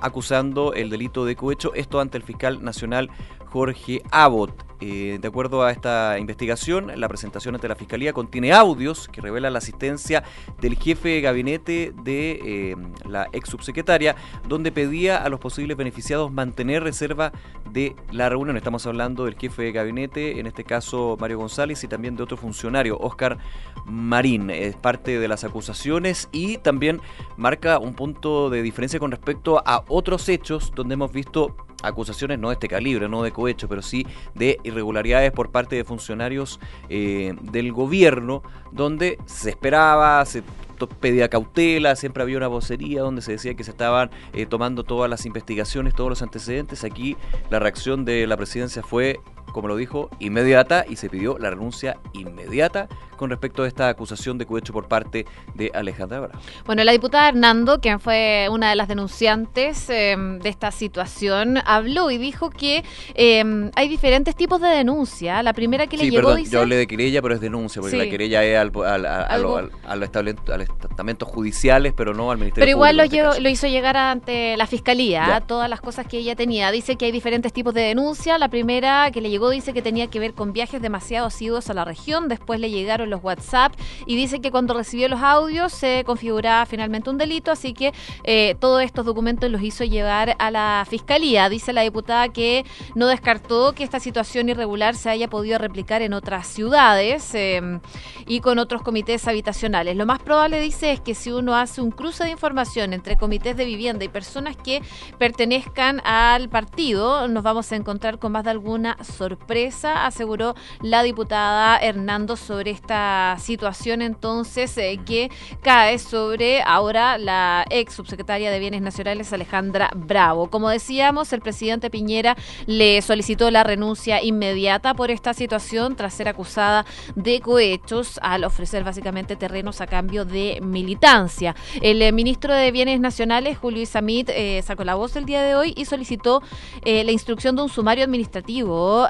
acusando 0.00 0.72
el 0.72 0.88
delito 0.88 1.26
de 1.26 1.36
cohecho, 1.36 1.74
esto 1.74 2.00
ante 2.00 2.16
el 2.16 2.22
fiscal 2.22 2.64
nacional 2.64 3.10
Jorge 3.50 4.02
Abbott. 4.10 4.67
Eh, 4.80 5.18
de 5.20 5.28
acuerdo 5.28 5.62
a 5.62 5.72
esta 5.72 6.18
investigación, 6.18 6.92
la 6.94 7.08
presentación 7.08 7.54
ante 7.54 7.66
la 7.66 7.74
Fiscalía 7.74 8.12
contiene 8.12 8.52
audios 8.52 9.08
que 9.08 9.20
revelan 9.20 9.52
la 9.52 9.58
asistencia 9.58 10.22
del 10.60 10.76
jefe 10.76 11.08
de 11.08 11.20
gabinete 11.20 11.92
de 12.02 12.40
eh, 12.44 12.76
la 13.08 13.28
ex 13.32 13.48
subsecretaria, 13.48 14.14
donde 14.46 14.70
pedía 14.70 15.16
a 15.16 15.28
los 15.28 15.40
posibles 15.40 15.76
beneficiados 15.76 16.30
mantener 16.30 16.82
reserva 16.82 17.32
de 17.72 17.96
la 18.12 18.28
reunión. 18.28 18.56
Estamos 18.56 18.86
hablando 18.86 19.24
del 19.24 19.36
jefe 19.36 19.62
de 19.62 19.72
gabinete, 19.72 20.38
en 20.38 20.46
este 20.46 20.64
caso 20.64 21.16
Mario 21.18 21.38
González, 21.38 21.82
y 21.82 21.88
también 21.88 22.14
de 22.14 22.22
otro 22.22 22.36
funcionario, 22.36 22.98
Oscar 22.98 23.38
Marín. 23.84 24.50
Es 24.50 24.76
parte 24.76 25.18
de 25.18 25.28
las 25.28 25.42
acusaciones 25.44 26.28
y 26.30 26.58
también 26.58 27.00
marca 27.36 27.78
un 27.78 27.94
punto 27.94 28.48
de 28.48 28.62
diferencia 28.62 29.00
con 29.00 29.10
respecto 29.10 29.62
a 29.64 29.84
otros 29.88 30.28
hechos 30.28 30.72
donde 30.74 30.94
hemos 30.94 31.12
visto 31.12 31.56
acusaciones 31.82 32.38
no 32.38 32.48
de 32.48 32.54
este 32.54 32.68
calibre, 32.68 33.08
no 33.08 33.22
de 33.22 33.30
cohecho, 33.30 33.68
pero 33.68 33.82
sí 33.82 34.06
de 34.34 34.58
irregularidades 34.68 35.32
por 35.32 35.50
parte 35.50 35.76
de 35.76 35.84
funcionarios 35.84 36.60
eh, 36.88 37.34
del 37.42 37.72
gobierno, 37.72 38.42
donde 38.72 39.18
se 39.26 39.50
esperaba, 39.50 40.24
se 40.24 40.42
pedía 40.86 41.28
cautela, 41.28 41.96
siempre 41.96 42.22
había 42.22 42.36
una 42.36 42.48
vocería 42.48 43.00
donde 43.00 43.22
se 43.22 43.32
decía 43.32 43.54
que 43.54 43.64
se 43.64 43.70
estaban 43.70 44.10
eh, 44.32 44.46
tomando 44.46 44.84
todas 44.84 45.08
las 45.08 45.26
investigaciones, 45.26 45.94
todos 45.94 46.10
los 46.10 46.22
antecedentes. 46.22 46.84
Aquí 46.84 47.16
la 47.50 47.58
reacción 47.58 48.04
de 48.04 48.26
la 48.26 48.36
presidencia 48.36 48.82
fue 48.82 49.20
como 49.52 49.68
lo 49.68 49.76
dijo, 49.76 50.10
inmediata 50.18 50.84
y 50.88 50.96
se 50.96 51.08
pidió 51.08 51.38
la 51.38 51.50
renuncia 51.50 51.98
inmediata 52.12 52.88
con 53.16 53.30
respecto 53.30 53.64
a 53.64 53.66
esta 53.68 53.88
acusación 53.88 54.38
de 54.38 54.46
cohecho 54.46 54.72
por 54.72 54.86
parte 54.86 55.26
de 55.54 55.70
Alejandra 55.74 56.20
Bravo. 56.20 56.40
Bueno, 56.64 56.84
la 56.84 56.92
diputada 56.92 57.28
Hernando, 57.28 57.80
quien 57.80 57.98
fue 57.98 58.46
una 58.50 58.70
de 58.70 58.76
las 58.76 58.86
denunciantes 58.86 59.90
em, 59.90 60.38
de 60.38 60.48
esta 60.48 60.70
situación, 60.70 61.58
habló 61.64 62.10
y 62.10 62.18
dijo 62.18 62.50
que 62.50 62.84
em, 63.14 63.72
hay 63.74 63.88
diferentes 63.88 64.36
tipos 64.36 64.60
de 64.60 64.68
denuncia. 64.68 65.42
La 65.42 65.52
primera 65.52 65.86
que 65.88 65.96
le 65.96 66.10
llegó 66.10 66.36
dice... 66.36 66.52
Yo 66.52 66.60
hablé 66.60 66.76
de 66.76 66.86
querella, 66.86 67.20
pero 67.20 67.34
es 67.34 67.40
denuncia, 67.40 67.82
porque 67.82 67.96
la 67.96 68.08
querella 68.08 68.44
es 68.44 68.56
al, 68.56 68.70
a, 69.06 69.96
los 69.96 70.67
estamentos 70.88 71.28
judiciales, 71.28 71.92
pero 71.96 72.14
no 72.14 72.30
al 72.30 72.38
Ministerio 72.38 72.62
Pero 72.62 72.70
igual 72.70 72.96
lo, 72.96 73.02
este 73.02 73.40
lo, 73.40 73.48
hizo 73.48 73.66
llegar 73.66 73.96
ante 73.96 74.56
la 74.56 74.66
Fiscalía, 74.66 75.42
todas 75.46 75.68
las 75.68 75.80
cosas 75.80 76.06
que 76.06 76.18
ella 76.18 76.36
tenía. 76.36 76.70
Dice 76.70 76.96
que 76.96 77.06
hay 77.06 77.12
diferentes 77.12 77.52
tipos 77.52 77.74
de 77.74 77.82
denuncia. 77.82 78.38
La 78.38 78.48
primera 78.48 79.10
que 79.10 79.20
le 79.20 79.30
llegó 79.30 79.50
dice 79.50 79.72
que 79.72 79.82
tenía 79.82 80.08
que 80.08 80.20
ver 80.20 80.34
con 80.34 80.52
viajes 80.52 80.80
demasiado 80.80 81.26
asiduos 81.26 81.70
a 81.70 81.74
la 81.74 81.84
región, 81.84 82.28
después 82.28 82.60
le 82.60 82.70
llegaron 82.70 83.10
los 83.10 83.22
WhatsApp 83.22 83.72
y 84.06 84.16
dice 84.16 84.40
que 84.40 84.50
cuando 84.50 84.74
recibió 84.74 85.08
los 85.08 85.20
audios 85.20 85.72
se 85.72 86.04
configuraba 86.04 86.66
finalmente 86.66 87.10
un 87.10 87.18
delito, 87.18 87.50
así 87.50 87.72
que 87.72 87.92
eh, 88.24 88.56
todos 88.60 88.82
estos 88.82 89.04
documentos 89.04 89.50
los 89.50 89.62
hizo 89.62 89.84
llevar 89.84 90.36
a 90.38 90.50
la 90.50 90.86
Fiscalía. 90.88 91.48
Dice 91.48 91.72
la 91.72 91.82
diputada 91.82 92.28
que 92.28 92.64
no 92.94 93.06
descartó 93.06 93.72
que 93.72 93.84
esta 93.84 94.00
situación 94.00 94.48
irregular 94.48 94.94
se 94.94 95.10
haya 95.10 95.28
podido 95.28 95.58
replicar 95.58 96.02
en 96.02 96.12
otras 96.12 96.46
ciudades 96.46 97.34
eh, 97.34 97.80
y 98.26 98.40
con 98.40 98.58
otros 98.58 98.82
comités 98.82 99.26
habitacionales. 99.26 99.96
Lo 99.96 100.06
más 100.06 100.20
probable, 100.20 100.57
dice, 100.60 100.92
es 100.92 101.00
que 101.00 101.14
si 101.14 101.30
uno 101.30 101.56
hace 101.56 101.80
un 101.80 101.90
cruce 101.90 102.24
de 102.24 102.30
información 102.30 102.92
entre 102.92 103.16
comités 103.16 103.56
de 103.56 103.64
vivienda 103.64 104.04
y 104.04 104.08
personas 104.08 104.56
que 104.56 104.82
pertenezcan 105.18 106.00
al 106.04 106.48
partido, 106.48 107.28
nos 107.28 107.42
vamos 107.42 107.70
a 107.72 107.76
encontrar 107.76 108.18
con 108.18 108.32
más 108.32 108.44
de 108.44 108.50
alguna 108.50 108.96
sorpresa, 109.02 110.06
aseguró 110.06 110.54
la 110.80 111.02
diputada 111.02 111.78
Hernando 111.78 112.36
sobre 112.36 112.70
esta 112.70 113.36
situación 113.38 114.02
entonces 114.02 114.76
eh, 114.78 114.98
que 115.04 115.30
cae 115.62 115.98
sobre 115.98 116.62
ahora 116.62 117.18
la 117.18 117.64
ex 117.70 117.94
subsecretaria 117.94 118.50
de 118.50 118.58
Bienes 118.58 118.82
Nacionales 118.82 119.32
Alejandra 119.32 119.90
Bravo. 119.94 120.50
Como 120.50 120.68
decíamos, 120.68 121.32
el 121.32 121.40
presidente 121.40 121.90
Piñera 121.90 122.36
le 122.66 123.00
solicitó 123.02 123.50
la 123.50 123.64
renuncia 123.64 124.22
inmediata 124.22 124.94
por 124.94 125.10
esta 125.10 125.34
situación 125.34 125.96
tras 125.96 126.14
ser 126.14 126.28
acusada 126.28 126.84
de 127.14 127.40
cohechos 127.40 128.18
al 128.22 128.44
ofrecer 128.44 128.84
básicamente 128.84 129.36
terrenos 129.36 129.80
a 129.80 129.86
cambio 129.86 130.24
de 130.24 130.47
militancia. 130.62 131.54
El 131.82 132.02
eh, 132.02 132.12
ministro 132.12 132.54
de 132.54 132.70
Bienes 132.70 133.00
Nacionales, 133.00 133.58
Julio 133.58 133.82
Isamit, 133.82 134.28
eh, 134.30 134.62
sacó 134.64 134.84
la 134.84 134.94
voz 134.94 135.16
el 135.16 135.24
día 135.24 135.42
de 135.42 135.54
hoy 135.54 135.74
y 135.76 135.84
solicitó 135.84 136.42
eh, 136.84 137.04
la 137.04 137.12
instrucción 137.12 137.56
de 137.56 137.62
un 137.62 137.68
sumario 137.68 138.04
administrativo 138.04 139.06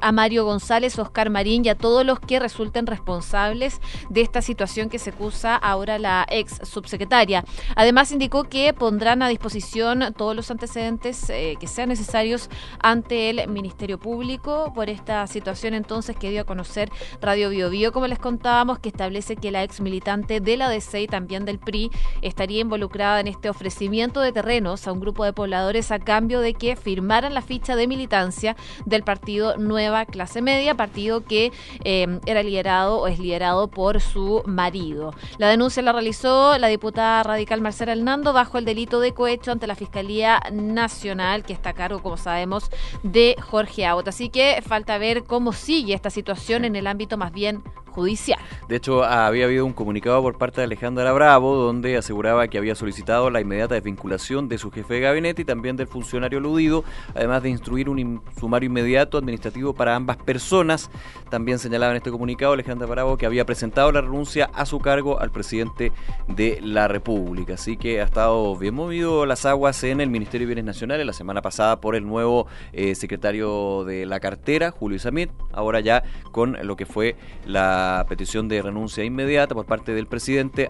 a 0.00 0.12
Mario 0.12 0.44
González, 0.44 0.98
Oscar 0.98 1.30
Marín 1.30 1.64
y 1.64 1.68
a 1.68 1.76
todos 1.76 2.04
los 2.04 2.20
que 2.20 2.38
resulten 2.38 2.86
responsables 2.86 3.80
de 4.08 4.20
esta 4.20 4.42
situación 4.42 4.88
que 4.88 4.98
se 4.98 5.10
acusa 5.10 5.56
ahora 5.56 5.98
la 5.98 6.26
ex 6.28 6.60
subsecretaria. 6.62 7.44
Además, 7.76 8.12
indicó 8.12 8.44
que 8.44 8.72
pondrán 8.72 9.22
a 9.22 9.28
disposición 9.28 10.14
todos 10.16 10.34
los 10.36 10.50
antecedentes 10.50 11.26
que 11.26 11.66
sean 11.66 11.88
necesarios 11.88 12.48
ante 12.80 13.30
el 13.30 13.48
Ministerio 13.48 13.98
Público 13.98 14.72
por 14.74 14.88
esta 14.88 15.26
situación 15.26 15.74
entonces 15.74 16.16
que 16.16 16.30
dio 16.30 16.42
a 16.42 16.44
conocer 16.44 16.90
Radio 17.20 17.50
Bio, 17.50 17.70
Bio 17.70 17.92
como 17.92 18.06
les 18.06 18.18
contábamos, 18.18 18.78
que 18.78 18.88
establece 18.88 19.36
que 19.36 19.50
la 19.50 19.62
ex 19.62 19.80
militante 19.80 20.40
de 20.40 20.51
la 20.56 20.68
DC 20.68 21.02
y 21.02 21.06
también 21.06 21.44
del 21.44 21.58
PRI 21.58 21.90
estaría 22.20 22.60
involucrada 22.60 23.20
en 23.20 23.28
este 23.28 23.48
ofrecimiento 23.48 24.20
de 24.20 24.32
terrenos 24.32 24.86
a 24.86 24.92
un 24.92 25.00
grupo 25.00 25.24
de 25.24 25.32
pobladores 25.32 25.90
a 25.90 25.98
cambio 25.98 26.40
de 26.40 26.54
que 26.54 26.76
firmaran 26.76 27.34
la 27.34 27.42
ficha 27.42 27.76
de 27.76 27.86
militancia 27.86 28.56
del 28.86 29.02
partido 29.02 29.56
Nueva 29.56 30.06
Clase 30.06 30.42
Media, 30.42 30.74
partido 30.74 31.24
que 31.24 31.52
eh, 31.84 32.20
era 32.26 32.42
liderado 32.42 33.00
o 33.00 33.06
es 33.06 33.18
liderado 33.18 33.68
por 33.68 34.00
su 34.00 34.42
marido. 34.46 35.14
La 35.38 35.48
denuncia 35.48 35.82
la 35.82 35.92
realizó 35.92 36.58
la 36.58 36.68
diputada 36.68 37.22
radical 37.22 37.60
Marcela 37.60 37.92
Hernando 37.92 38.32
bajo 38.32 38.58
el 38.58 38.64
delito 38.64 39.00
de 39.00 39.12
cohecho 39.12 39.52
ante 39.52 39.66
la 39.66 39.74
Fiscalía 39.74 40.40
Nacional, 40.52 41.44
que 41.44 41.52
está 41.52 41.70
a 41.70 41.74
cargo, 41.74 42.02
como 42.02 42.16
sabemos, 42.16 42.70
de 43.02 43.36
Jorge 43.40 43.86
Aut. 43.86 44.08
Así 44.08 44.28
que 44.28 44.62
falta 44.66 44.98
ver 44.98 45.24
cómo 45.24 45.52
sigue 45.52 45.94
esta 45.94 46.10
situación 46.10 46.64
en 46.64 46.76
el 46.76 46.86
ámbito 46.86 47.16
más 47.16 47.32
bien 47.32 47.62
judicial. 47.92 48.40
De 48.68 48.76
hecho, 48.76 49.04
había 49.04 49.44
habido 49.44 49.66
un 49.66 49.72
comunicado 49.72 50.22
por 50.22 50.38
parte 50.42 50.60
de 50.60 50.64
Alejandra 50.64 51.12
Bravo 51.12 51.54
donde 51.54 51.96
aseguraba 51.96 52.48
que 52.48 52.58
había 52.58 52.74
solicitado 52.74 53.30
la 53.30 53.40
inmediata 53.40 53.76
desvinculación 53.76 54.48
de 54.48 54.58
su 54.58 54.72
jefe 54.72 54.94
de 54.94 55.00
gabinete 55.00 55.42
y 55.42 55.44
también 55.44 55.76
del 55.76 55.86
funcionario 55.86 56.40
aludido, 56.40 56.82
además 57.14 57.44
de 57.44 57.50
instruir 57.50 57.88
un 57.88 58.20
sumario 58.40 58.66
inmediato 58.66 59.18
administrativo 59.18 59.72
para 59.72 59.94
ambas 59.94 60.16
personas. 60.16 60.90
También 61.30 61.60
señalaba 61.60 61.92
en 61.92 61.98
este 61.98 62.10
comunicado 62.10 62.54
Alejandra 62.54 62.88
Bravo 62.88 63.16
que 63.16 63.24
había 63.24 63.46
presentado 63.46 63.92
la 63.92 64.00
renuncia 64.00 64.50
a 64.52 64.66
su 64.66 64.80
cargo 64.80 65.20
al 65.20 65.30
presidente 65.30 65.92
de 66.26 66.58
la 66.60 66.88
República. 66.88 67.54
Así 67.54 67.76
que 67.76 68.00
ha 68.00 68.04
estado 68.04 68.56
bien 68.56 68.74
movido 68.74 69.26
las 69.26 69.46
aguas 69.46 69.84
en 69.84 70.00
el 70.00 70.10
Ministerio 70.10 70.48
de 70.48 70.54
Bienes 70.54 70.64
Nacionales 70.64 71.06
la 71.06 71.12
semana 71.12 71.40
pasada 71.40 71.80
por 71.80 71.94
el 71.94 72.04
nuevo 72.04 72.48
eh, 72.72 72.96
secretario 72.96 73.84
de 73.84 74.06
la 74.06 74.18
cartera, 74.18 74.72
Julio 74.72 74.96
Isamit, 74.96 75.30
ahora 75.52 75.78
ya 75.78 76.02
con 76.32 76.58
lo 76.66 76.74
que 76.74 76.84
fue 76.84 77.14
la 77.46 78.04
petición 78.08 78.48
de 78.48 78.60
renuncia 78.60 79.04
inmediata 79.04 79.54
por 79.54 79.66
parte 79.66 79.94
del 79.94 80.08
presidente 80.08 80.21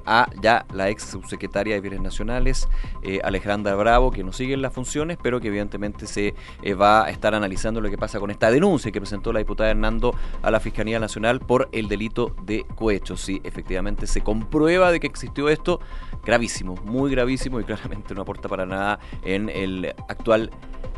a 0.07 0.31
ya 0.41 0.65
la 0.73 0.89
ex 0.89 1.05
subsecretaria 1.05 1.75
de 1.75 1.81
Bienes 1.81 2.01
Nacionales, 2.01 2.69
eh, 3.03 3.21
Alejandra 3.23 3.75
Bravo, 3.75 4.11
que 4.11 4.25
no 4.25 4.33
sigue 4.33 4.55
en 4.55 4.63
las 4.63 4.73
funciones, 4.73 5.19
pero 5.23 5.41
que 5.41 5.49
evidentemente 5.49 6.07
se 6.07 6.35
eh, 6.63 6.75
va 6.75 7.05
a 7.05 7.11
estar 7.11 7.35
analizando 7.35 7.81
lo 7.81 7.91
que 7.91 7.99
pasa 7.99 8.19
con 8.19 8.31
esta 8.31 8.51
denuncia 8.51 8.91
que 8.91 9.01
presentó 9.01 9.31
la 9.33 9.41
diputada 9.41 9.71
Hernando 9.71 10.15
a 10.43 10.51
la 10.51 10.59
Fiscalía 10.59 10.99
Nacional 10.99 11.41
por 11.41 11.69
el 11.73 11.89
delito 11.89 12.35
de 12.45 12.65
cohecho. 12.75 13.17
Si 13.17 13.43
efectivamente 13.45 14.07
se 14.07 14.23
comprueba 14.23 14.91
de 14.91 15.01
que 15.01 15.07
existió 15.07 15.51
esto, 15.51 15.81
gravísimo, 16.25 16.75
muy 16.85 17.11
gravísimo 17.11 17.61
y 17.61 17.65
claramente 17.65 18.15
no 18.15 18.23
aporta 18.23 18.49
para 18.49 18.65
nada 18.65 19.01
en 19.23 19.51
el 19.51 19.95
actual 20.09 20.51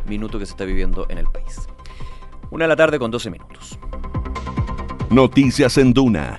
minuto 0.07 0.39
que 0.39 0.47
se 0.47 0.53
está 0.53 0.65
viviendo 0.65 1.07
en 1.09 1.19
el 1.19 1.27
país. 1.27 1.67
Una 2.51 2.65
de 2.65 2.69
la 2.69 2.77
tarde 2.77 3.01
con 3.01 3.11
12 3.11 3.31
minutos. 3.31 3.79
Noticias 5.11 5.77
en 5.79 5.93
Duna 5.93 6.39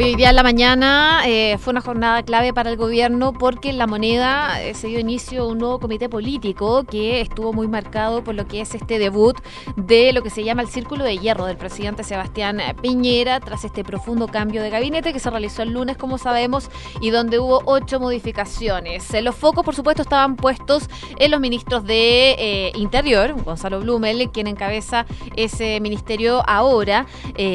Hoy 0.00 0.14
día 0.14 0.30
en 0.30 0.36
la 0.36 0.44
mañana 0.44 1.22
eh, 1.26 1.58
fue 1.58 1.72
una 1.72 1.80
jornada 1.80 2.22
clave 2.22 2.52
para 2.52 2.70
el 2.70 2.76
gobierno 2.76 3.32
porque 3.32 3.68
en 3.68 3.78
la 3.78 3.88
moneda 3.88 4.62
eh, 4.62 4.74
se 4.74 4.86
dio 4.86 5.00
inicio 5.00 5.42
a 5.42 5.46
un 5.48 5.58
nuevo 5.58 5.80
comité 5.80 6.08
político 6.08 6.84
que 6.84 7.20
estuvo 7.20 7.52
muy 7.52 7.66
marcado 7.66 8.22
por 8.22 8.36
lo 8.36 8.46
que 8.46 8.60
es 8.60 8.76
este 8.76 9.00
debut 9.00 9.36
de 9.74 10.12
lo 10.12 10.22
que 10.22 10.30
se 10.30 10.44
llama 10.44 10.62
el 10.62 10.68
Círculo 10.68 11.02
de 11.02 11.18
Hierro 11.18 11.46
del 11.46 11.56
presidente 11.56 12.04
Sebastián 12.04 12.60
Piñera 12.80 13.40
tras 13.40 13.64
este 13.64 13.82
profundo 13.82 14.28
cambio 14.28 14.62
de 14.62 14.70
gabinete 14.70 15.12
que 15.12 15.18
se 15.18 15.30
realizó 15.30 15.62
el 15.62 15.72
lunes, 15.72 15.96
como 15.96 16.16
sabemos, 16.16 16.70
y 17.00 17.10
donde 17.10 17.40
hubo 17.40 17.62
ocho 17.64 17.98
modificaciones. 17.98 19.12
Los 19.20 19.34
focos, 19.34 19.64
por 19.64 19.74
supuesto, 19.74 20.02
estaban 20.02 20.36
puestos 20.36 20.88
en 21.18 21.32
los 21.32 21.40
ministros 21.40 21.84
de 21.84 22.36
eh, 22.38 22.72
Interior, 22.76 23.34
Gonzalo 23.42 23.80
Blumel, 23.80 24.30
quien 24.30 24.46
encabeza 24.46 25.06
ese 25.34 25.80
ministerio 25.80 26.48
ahora. 26.48 27.06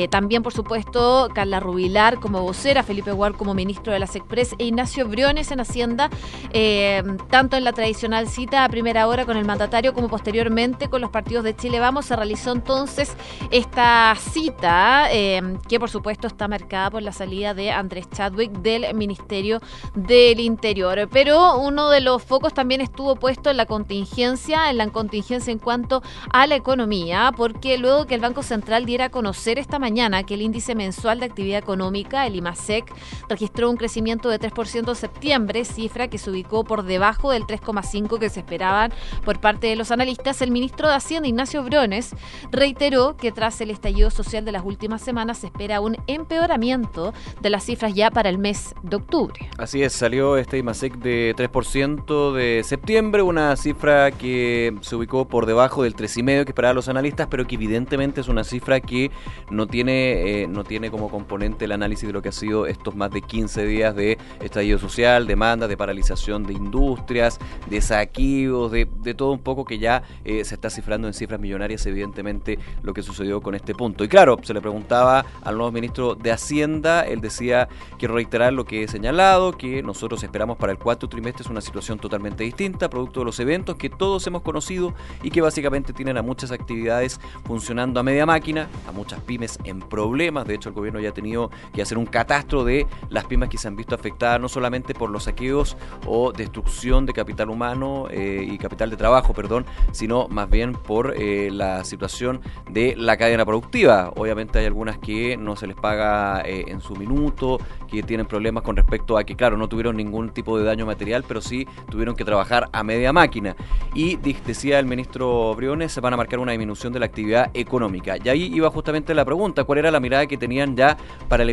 también, 0.10 0.44
por 0.44 0.52
supuesto, 0.52 1.30
Carla 1.34 1.62
Rubilar 1.62 2.20
como 2.20 2.33
vocera, 2.42 2.84
Felipe 2.84 3.12
Guar 3.12 3.34
como 3.34 3.54
ministro 3.54 3.94
de 3.94 4.00
la 4.00 4.08
SECPRES 4.08 4.56
e 4.60 4.66
Ignacio 4.66 5.08
Briones 5.08 5.52
en 5.52 5.60
Hacienda, 5.60 6.10
eh, 6.52 7.04
tanto 7.30 7.58
en 7.58 7.64
la 7.64 7.74
tradicional 7.74 8.28
cita 8.28 8.64
a 8.64 8.70
primera 8.70 9.08
hora 9.08 9.26
con 9.26 9.38
el 9.38 9.46
mandatario 9.46 9.94
como 9.94 10.10
posteriormente 10.10 10.90
con 10.90 11.02
los 11.02 11.10
partidos 11.10 11.44
de 11.44 11.56
Chile 11.56 11.80
Vamos, 11.80 12.06
se 12.06 12.16
realizó 12.16 12.52
entonces 12.52 13.16
esta 13.52 14.16
cita 14.18 15.08
eh, 15.12 15.42
que 15.68 15.80
por 15.80 15.90
supuesto 15.90 16.28
está 16.28 16.48
marcada 16.48 16.92
por 16.92 17.02
la 17.02 17.12
salida 17.12 17.54
de 17.54 17.72
Andrés 17.72 18.10
Chadwick 18.10 18.52
del 18.52 18.94
Ministerio 18.94 19.60
del 19.96 20.40
Interior. 20.40 21.08
Pero 21.12 21.58
uno 21.60 21.90
de 21.90 22.02
los 22.02 22.24
focos 22.24 22.54
también 22.54 22.82
estuvo 22.82 23.16
puesto 23.16 23.50
en 23.50 23.58
la 23.58 23.66
contingencia, 23.66 24.70
en 24.70 24.78
la 24.78 24.88
contingencia 24.90 25.52
en 25.52 25.60
cuanto 25.60 26.02
a 26.32 26.48
la 26.48 26.56
economía, 26.56 27.32
porque 27.36 27.78
luego 27.78 28.06
que 28.06 28.16
el 28.16 28.22
Banco 28.22 28.44
Central 28.44 28.86
diera 28.86 29.06
a 29.06 29.10
conocer 29.10 29.60
esta 29.60 29.80
mañana 29.80 30.24
que 30.24 30.36
el 30.36 30.42
índice 30.42 30.76
mensual 30.76 31.20
de 31.20 31.26
actividad 31.26 31.60
económica 31.60 32.23
el 32.26 32.36
IMASEC, 32.36 32.92
registró 33.30 33.70
un 33.70 33.78
crecimiento 33.78 34.30
de 34.30 34.40
3% 34.40 34.90
en 34.90 34.96
septiembre, 34.96 35.66
cifra 35.66 36.08
que 36.08 36.18
se 36.18 36.30
ubicó 36.30 36.64
por 36.64 36.84
debajo 36.84 37.32
del 37.32 37.44
3,5% 37.44 38.20
que 38.20 38.30
se 38.30 38.42
esperaban 38.42 38.94
por 39.24 39.40
parte 39.40 39.68
de 39.68 39.76
los 39.76 39.92
analistas. 39.92 40.42
El 40.42 40.52
ministro 40.52 40.88
de 40.88 40.96
Hacienda, 40.96 41.28
Ignacio 41.28 41.64
Brones, 41.64 42.16
reiteró 42.52 43.18
que 43.18 43.32
tras 43.32 43.60
el 43.62 43.72
estallido 43.72 44.10
social 44.10 44.46
de 44.46 44.52
las 44.52 44.64
últimas 44.64 45.02
semanas 45.02 45.40
se 45.40 45.48
espera 45.48 45.82
un 45.82 45.98
empeoramiento 46.08 47.14
de 47.42 47.50
las 47.50 47.66
cifras 47.66 47.94
ya 47.94 48.12
para 48.12 48.30
el 48.30 48.38
mes 48.38 48.76
de 48.84 48.96
octubre. 48.96 49.50
Así 49.58 49.84
es, 49.84 49.94
salió 49.94 50.38
este 50.38 50.58
IMASEC 50.58 50.96
de 50.98 51.36
3% 51.36 52.34
de 52.34 52.64
septiembre, 52.64 53.22
una 53.22 53.56
cifra 53.56 54.12
que 54.12 54.76
se 54.82 54.96
ubicó 54.96 55.28
por 55.28 55.46
debajo 55.46 55.84
del 55.84 55.96
3,5% 55.96 56.44
que 56.46 56.52
esperaban 56.52 56.76
los 56.76 56.90
analistas, 56.90 57.28
pero 57.30 57.46
que 57.46 57.56
evidentemente 57.56 58.22
es 58.22 58.28
una 58.28 58.44
cifra 58.44 58.80
que 58.80 59.12
no 59.50 59.68
tiene, 59.68 60.44
eh, 60.44 60.48
no 60.48 60.64
tiene 60.64 60.92
como 60.92 61.10
componente 61.10 61.66
el 61.66 61.72
análisis 61.72 62.08
de 62.08 62.13
lo 62.14 62.22
que 62.22 62.30
ha 62.30 62.32
sido 62.32 62.66
estos 62.66 62.96
más 62.96 63.12
de 63.12 63.22
15 63.22 63.66
días 63.66 63.96
de 63.96 64.18
estallido 64.42 64.80
social, 64.80 65.28
demanda, 65.28 65.68
de 65.68 65.78
paralización 65.78 66.44
de 66.44 66.54
industrias, 66.54 67.40
de 67.70 67.82
saqueos, 67.82 68.72
de, 68.72 68.86
todo 69.16 69.32
un 69.32 69.40
poco 69.40 69.66
que 69.66 69.80
ya 69.80 70.04
eh, 70.24 70.44
se 70.46 70.56
está 70.56 70.70
cifrando 70.70 71.08
en 71.08 71.14
cifras 71.14 71.40
millonarias, 71.40 71.86
evidentemente, 71.86 72.58
lo 72.82 72.94
que 72.94 73.04
sucedió 73.04 73.42
con 73.42 73.56
este 73.56 73.76
punto. 73.76 74.04
Y 74.04 74.08
claro, 74.08 74.38
se 74.42 74.54
le 74.54 74.62
preguntaba 74.62 75.26
al 75.44 75.56
nuevo 75.56 75.72
ministro 75.72 76.16
de 76.16 76.32
Hacienda, 76.32 77.02
él 77.02 77.22
decía, 77.22 77.68
quiero 77.98 78.16
reiterar 78.16 78.54
lo 78.54 78.66
que 78.66 78.84
he 78.84 78.88
señalado, 78.88 79.52
que 79.52 79.84
nosotros 79.84 80.24
esperamos 80.24 80.58
para 80.58 80.72
el 80.72 80.80
cuarto 80.80 81.08
trimestre 81.10 81.44
es 81.44 81.50
una 81.50 81.62
situación 81.62 82.00
totalmente 82.00 82.44
distinta, 82.44 82.90
producto 82.90 83.22
de 83.22 83.26
los 83.26 83.40
eventos 83.40 83.76
que 83.76 83.90
todos 83.90 84.26
hemos 84.28 84.42
conocido 84.42 84.94
y 85.22 85.32
que 85.32 85.42
básicamente 85.42 85.94
tienen 85.94 86.18
a 86.18 86.22
muchas 86.22 86.52
actividades 86.52 87.20
funcionando 87.46 88.00
a 88.00 88.04
media 88.04 88.26
máquina, 88.26 88.68
a 88.88 88.92
muchas 88.92 89.20
pymes 89.22 89.60
en 89.64 89.80
problemas, 89.80 90.46
de 90.48 90.56
hecho 90.56 90.70
el 90.70 90.76
gobierno 90.76 91.00
ya 91.00 91.10
ha 91.10 91.14
tenido 91.14 91.50
que 91.74 91.82
hacer 91.82 91.98
un 91.98 92.03
un 92.04 92.10
catastro 92.10 92.66
de 92.66 92.86
las 93.10 93.26
pymes 93.26 93.50
que 93.50 93.58
se 93.58 93.68
han 93.68 93.76
visto 93.76 93.96
afectadas 93.96 94.40
no 94.40 94.50
solamente 94.50 94.94
por 94.94 95.10
los 95.10 95.24
saqueos 95.24 95.78
o 96.06 96.32
destrucción 96.32 97.06
de 97.06 97.14
capital 97.14 97.50
humano 97.50 98.08
eh, 98.12 98.46
y 98.48 98.58
capital 98.58 98.90
de 98.90 98.98
trabajo, 98.98 99.34
perdón, 99.34 99.66
sino 99.92 100.28
más 100.28 100.50
bien 100.50 100.74
por 100.74 101.16
eh, 101.18 101.50
la 101.52 101.84
situación 101.86 102.42
de 102.70 102.96
la 102.98 103.16
cadena 103.18 103.46
productiva. 103.46 104.12
Obviamente 104.16 104.60
hay 104.60 104.66
algunas 104.66 104.98
que 104.98 105.38
no 105.38 105.56
se 105.56 105.68
les 105.68 105.76
paga 105.76 106.42
eh, 106.42 106.66
en 106.68 106.82
su 106.82 106.96
minuto, 106.96 107.60
que 107.90 108.04
tienen 108.04 108.26
problemas 108.26 108.64
con 108.64 108.76
respecto 108.76 109.18
a 109.18 109.24
que, 109.24 109.36
claro, 109.36 109.56
no 109.56 109.70
tuvieron 109.70 109.96
ningún 109.96 110.32
tipo 110.32 110.58
de 110.58 110.66
daño 110.66 110.86
material, 110.86 111.24
pero 111.28 111.42
sí 111.42 111.68
tuvieron 111.90 112.16
que 112.16 112.26
trabajar 112.26 112.70
a 112.74 112.84
media 112.84 113.14
máquina. 113.14 113.56
Y 113.94 114.18
decía 114.18 114.80
el 114.80 114.88
ministro 114.88 115.54
Briones, 115.56 115.92
se 115.92 116.02
van 116.02 116.14
a 116.14 116.18
marcar 116.18 116.40
una 116.40 116.52
disminución 116.52 116.92
de 116.92 117.00
la 117.00 117.06
actividad 117.06 117.52
económica. 117.54 118.18
Y 118.24 118.30
ahí 118.30 118.52
iba 118.54 118.70
justamente 118.70 119.14
la 119.14 119.24
pregunta, 119.24 119.64
¿cuál 119.64 119.80
era 119.80 119.92
la 119.92 120.00
mirada 120.00 120.26
que 120.26 120.38
tenían 120.38 120.76
ya 120.76 120.98
para 121.30 121.44
el 121.44 121.50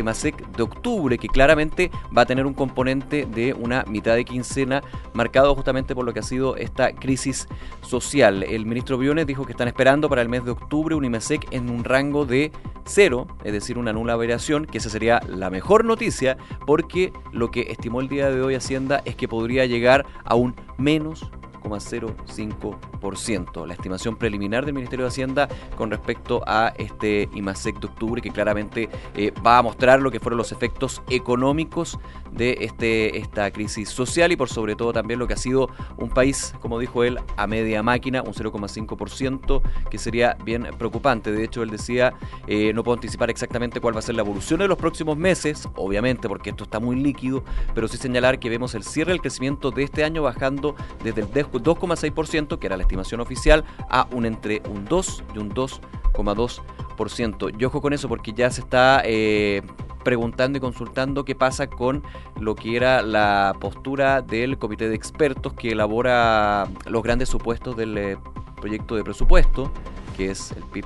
De 0.55 0.63
octubre, 0.63 1.17
que 1.17 1.27
claramente 1.27 1.91
va 2.15 2.23
a 2.23 2.25
tener 2.25 2.45
un 2.45 2.53
componente 2.53 3.25
de 3.25 3.53
una 3.53 3.83
mitad 3.87 4.15
de 4.15 4.25
quincena 4.25 4.81
marcado 5.13 5.53
justamente 5.55 5.95
por 5.95 6.05
lo 6.05 6.13
que 6.13 6.19
ha 6.19 6.23
sido 6.23 6.55
esta 6.55 6.93
crisis 6.93 7.47
social? 7.81 8.43
El 8.43 8.65
ministro 8.65 8.97
Briones 8.97 9.27
dijo 9.27 9.45
que 9.45 9.51
están 9.51 9.67
esperando 9.67 10.09
para 10.09 10.21
el 10.21 10.29
mes 10.29 10.45
de 10.45 10.51
octubre 10.51 10.95
un 10.95 11.05
IMASEC 11.05 11.47
en 11.51 11.69
un 11.69 11.83
rango 11.83 12.25
de 12.25 12.51
cero, 12.85 13.27
es 13.43 13.53
decir, 13.53 13.77
una 13.77 13.93
nula 13.93 14.15
variación, 14.15 14.65
que 14.65 14.77
esa 14.77 14.89
sería 14.89 15.21
la 15.27 15.49
mejor 15.49 15.85
noticia, 15.85 16.37
porque 16.65 17.13
lo 17.31 17.51
que 17.51 17.67
estimó 17.69 18.01
el 18.01 18.09
día 18.09 18.29
de 18.29 18.41
hoy 18.41 18.55
Hacienda 18.55 19.01
es 19.05 19.15
que 19.15 19.27
podría 19.27 19.65
llegar 19.65 20.05
a 20.23 20.35
un 20.35 20.55
menos 20.77 21.31
0,05%. 21.69 23.65
La 23.65 23.73
estimación 23.73 24.15
preliminar 24.15 24.65
del 24.65 24.73
Ministerio 24.73 25.05
de 25.05 25.09
Hacienda 25.09 25.47
con 25.75 25.91
respecto 25.91 26.41
a 26.45 26.73
este 26.77 27.29
IMASEC 27.33 27.79
de 27.79 27.87
octubre, 27.87 28.21
que 28.21 28.31
claramente 28.31 28.89
eh, 29.15 29.31
va 29.45 29.57
a 29.57 29.61
mostrar 29.61 30.01
lo 30.01 30.11
que 30.11 30.19
fueron 30.19 30.37
los 30.37 30.51
efectos 30.51 31.01
económicos 31.09 31.99
de 32.31 32.57
este, 32.61 33.17
esta 33.17 33.51
crisis 33.51 33.89
social 33.89 34.31
y 34.31 34.35
por 34.35 34.49
sobre 34.49 34.75
todo 34.75 34.93
también 34.93 35.19
lo 35.19 35.27
que 35.27 35.33
ha 35.33 35.37
sido 35.37 35.69
un 35.97 36.09
país, 36.09 36.53
como 36.61 36.79
dijo 36.79 37.03
él, 37.03 37.19
a 37.37 37.47
media 37.47 37.83
máquina, 37.83 38.21
un 38.21 38.33
0,5%, 38.33 39.61
que 39.89 39.97
sería 39.97 40.37
bien 40.43 40.67
preocupante. 40.77 41.31
De 41.31 41.43
hecho, 41.43 41.63
él 41.63 41.69
decía, 41.69 42.13
eh, 42.47 42.71
no 42.73 42.83
puedo 42.83 42.95
anticipar 42.95 43.29
exactamente 43.29 43.81
cuál 43.81 43.95
va 43.95 43.99
a 43.99 44.03
ser 44.03 44.15
la 44.15 44.21
evolución 44.21 44.59
de 44.59 44.67
los 44.67 44.77
próximos 44.77 45.17
meses, 45.17 45.67
obviamente 45.75 46.27
porque 46.27 46.51
esto 46.51 46.63
está 46.63 46.79
muy 46.79 46.95
líquido, 46.95 47.43
pero 47.73 47.87
sí 47.87 47.97
señalar 47.97 48.39
que 48.39 48.49
vemos 48.49 48.75
el 48.75 48.83
cierre 48.83 49.11
del 49.11 49.21
crecimiento 49.21 49.71
de 49.71 49.83
este 49.83 50.03
año 50.03 50.23
bajando 50.23 50.75
desde 51.03 51.21
el 51.21 51.27
2,6%, 51.59 52.59
que 52.59 52.67
era 52.67 52.77
la 52.77 52.83
estimación 52.83 53.21
oficial, 53.21 53.63
a 53.89 54.07
un 54.11 54.25
entre 54.25 54.61
un 54.69 54.85
2 54.85 55.23
y 55.35 55.37
un 55.39 55.53
2,2%. 55.53 57.57
Yo 57.57 57.67
ojo 57.67 57.81
con 57.81 57.93
eso 57.93 58.07
porque 58.07 58.33
ya 58.33 58.49
se 58.51 58.61
está 58.61 59.01
eh, 59.03 59.63
preguntando 60.03 60.57
y 60.57 60.61
consultando 60.61 61.25
qué 61.25 61.35
pasa 61.35 61.67
con 61.67 62.03
lo 62.39 62.55
que 62.55 62.75
era 62.75 63.01
la 63.01 63.55
postura 63.59 64.21
del 64.21 64.57
comité 64.57 64.89
de 64.89 64.95
expertos 64.95 65.53
que 65.53 65.71
elabora 65.71 66.67
los 66.85 67.03
grandes 67.03 67.29
supuestos 67.29 67.75
del 67.75 67.97
eh, 67.97 68.17
proyecto 68.59 68.95
de 68.95 69.03
presupuesto, 69.03 69.71
que 70.15 70.31
es 70.31 70.51
el 70.51 70.63
PIB 70.63 70.85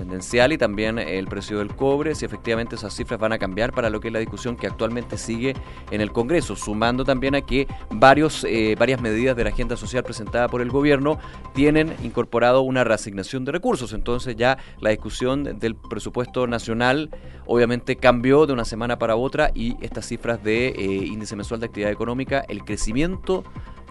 tendencial 0.00 0.50
y 0.52 0.58
también 0.58 0.98
el 0.98 1.26
precio 1.26 1.58
del 1.58 1.76
cobre, 1.76 2.14
si 2.14 2.24
efectivamente 2.24 2.74
esas 2.74 2.94
cifras 2.94 3.20
van 3.20 3.32
a 3.32 3.38
cambiar 3.38 3.72
para 3.72 3.90
lo 3.90 4.00
que 4.00 4.08
es 4.08 4.14
la 4.14 4.18
discusión 4.18 4.56
que 4.56 4.66
actualmente 4.66 5.18
sigue 5.18 5.54
en 5.90 6.00
el 6.00 6.10
Congreso, 6.10 6.56
sumando 6.56 7.04
también 7.04 7.34
a 7.34 7.42
que 7.42 7.66
varios, 7.90 8.44
eh, 8.44 8.76
varias 8.78 9.02
medidas 9.02 9.36
de 9.36 9.44
la 9.44 9.50
agenda 9.50 9.76
social 9.76 10.02
presentada 10.02 10.48
por 10.48 10.62
el 10.62 10.70
gobierno 10.70 11.18
tienen 11.52 11.94
incorporado 12.02 12.62
una 12.62 12.82
reasignación 12.82 13.44
de 13.44 13.52
recursos. 13.52 13.92
Entonces 13.92 14.36
ya 14.36 14.56
la 14.80 14.88
discusión 14.88 15.58
del 15.58 15.76
presupuesto 15.76 16.46
nacional 16.46 17.10
obviamente 17.46 17.96
cambió 17.96 18.46
de 18.46 18.54
una 18.54 18.64
semana 18.64 18.98
para 18.98 19.16
otra 19.16 19.50
y 19.54 19.76
estas 19.82 20.06
cifras 20.06 20.42
de 20.42 20.68
eh, 20.68 20.82
índice 20.82 21.36
mensual 21.36 21.60
de 21.60 21.66
actividad 21.66 21.92
económica, 21.92 22.42
el 22.48 22.64
crecimiento 22.64 23.44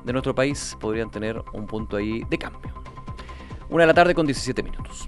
de 0.04 0.12
nuestro 0.12 0.34
país 0.34 0.76
podrían 0.80 1.12
tener 1.12 1.40
un 1.54 1.68
punto 1.68 1.98
ahí 1.98 2.24
de 2.32 2.38
cambio. 2.40 2.74
Una 3.70 3.84
de 3.84 3.88
la 3.88 3.94
tarde 3.94 4.16
con 4.16 4.26
17 4.26 4.64
minutos. 4.64 5.08